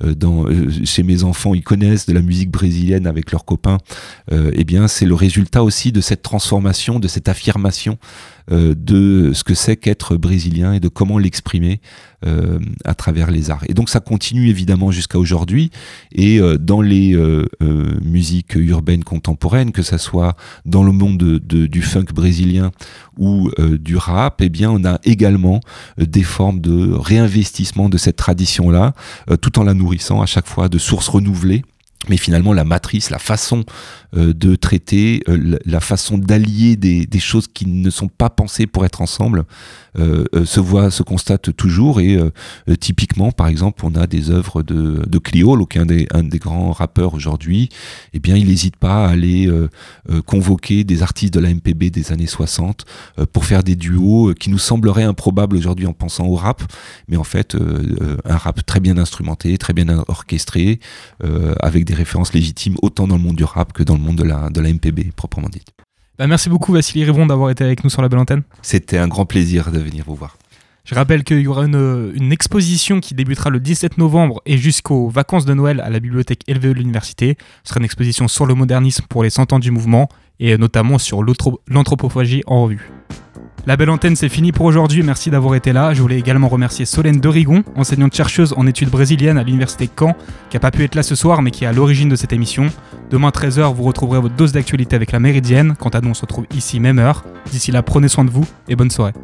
[0.00, 0.44] dans,
[0.86, 3.78] chez mes enfants, ils connaissent de la musique brésilienne avec leurs copains,
[4.30, 9.42] eh bien c'est le résultat aussi de cette transformation, de cette affirmation euh, de ce
[9.42, 11.80] que c'est qu'être brésilien et de comment l'exprimer
[12.26, 13.64] euh, à travers les arts.
[13.68, 15.70] Et donc ça continue évidemment jusqu'à aujourd'hui.
[16.12, 17.16] Et euh, dans les
[18.02, 22.70] musiques urbaines contemporaines, que ça soit dans le monde du funk brésilien
[23.18, 25.60] ou du rap, eh bien on a également
[25.98, 28.94] des formes de réinvestissement de cette tradition-là,
[29.40, 31.62] tout en la nourrissant à chaque fois de sources renouvelées
[32.08, 33.64] mais finalement la matrice, la façon
[34.16, 38.84] euh, de traiter, euh, la façon d'allier des, choses qui ne sont pas pensées pour
[38.84, 39.44] être ensemble,
[39.98, 42.00] euh, se voit, se constate toujours.
[42.00, 42.18] Et
[42.78, 47.14] typiquement, par exemple, on a des œuvres de, de Clio, des, un des grands rappeurs
[47.14, 47.70] aujourd'hui.
[48.12, 49.50] Eh bien, il n'hésite pas à aller
[50.26, 52.84] convoquer des artistes de la MPB des années 60
[53.32, 56.62] pour faire des duos qui nous sembleraient improbables aujourd'hui en pensant au rap,
[57.08, 57.56] mais en fait,
[58.24, 60.80] un rap très bien instrumenté, très bien orchestré,
[61.60, 64.24] avec des références légitimes autant dans le monde du rap que dans le monde de
[64.24, 65.68] la, de la MPB proprement dite.
[66.18, 68.42] Bah merci beaucoup Vassili Rivon d'avoir été avec nous sur la belle antenne.
[68.62, 70.36] C'était un grand plaisir de venir vous voir.
[70.84, 75.08] Je rappelle qu'il y aura une, une, exposition qui débutera le 17 novembre et jusqu'aux
[75.08, 77.38] vacances de Noël à la bibliothèque LVE de l'université.
[77.64, 80.98] Ce sera une exposition sur le modernisme pour les 100 ans du mouvement et notamment
[80.98, 81.22] sur
[81.68, 82.90] l'anthropophagie en revue.
[83.66, 85.02] La belle antenne, c'est fini pour aujourd'hui.
[85.02, 85.94] Merci d'avoir été là.
[85.94, 90.14] Je voulais également remercier Solène Derigon, enseignante chercheuse en études brésiliennes à l'université Caen,
[90.50, 92.34] qui n'a pas pu être là ce soir, mais qui est à l'origine de cette
[92.34, 92.66] émission.
[93.08, 95.76] Demain 13h, vous retrouverez votre dose d'actualité avec la Méridienne.
[95.78, 97.24] Quant à nous, on se retrouve ici même heure.
[97.50, 99.14] D'ici là, prenez soin de vous et bonne soirée.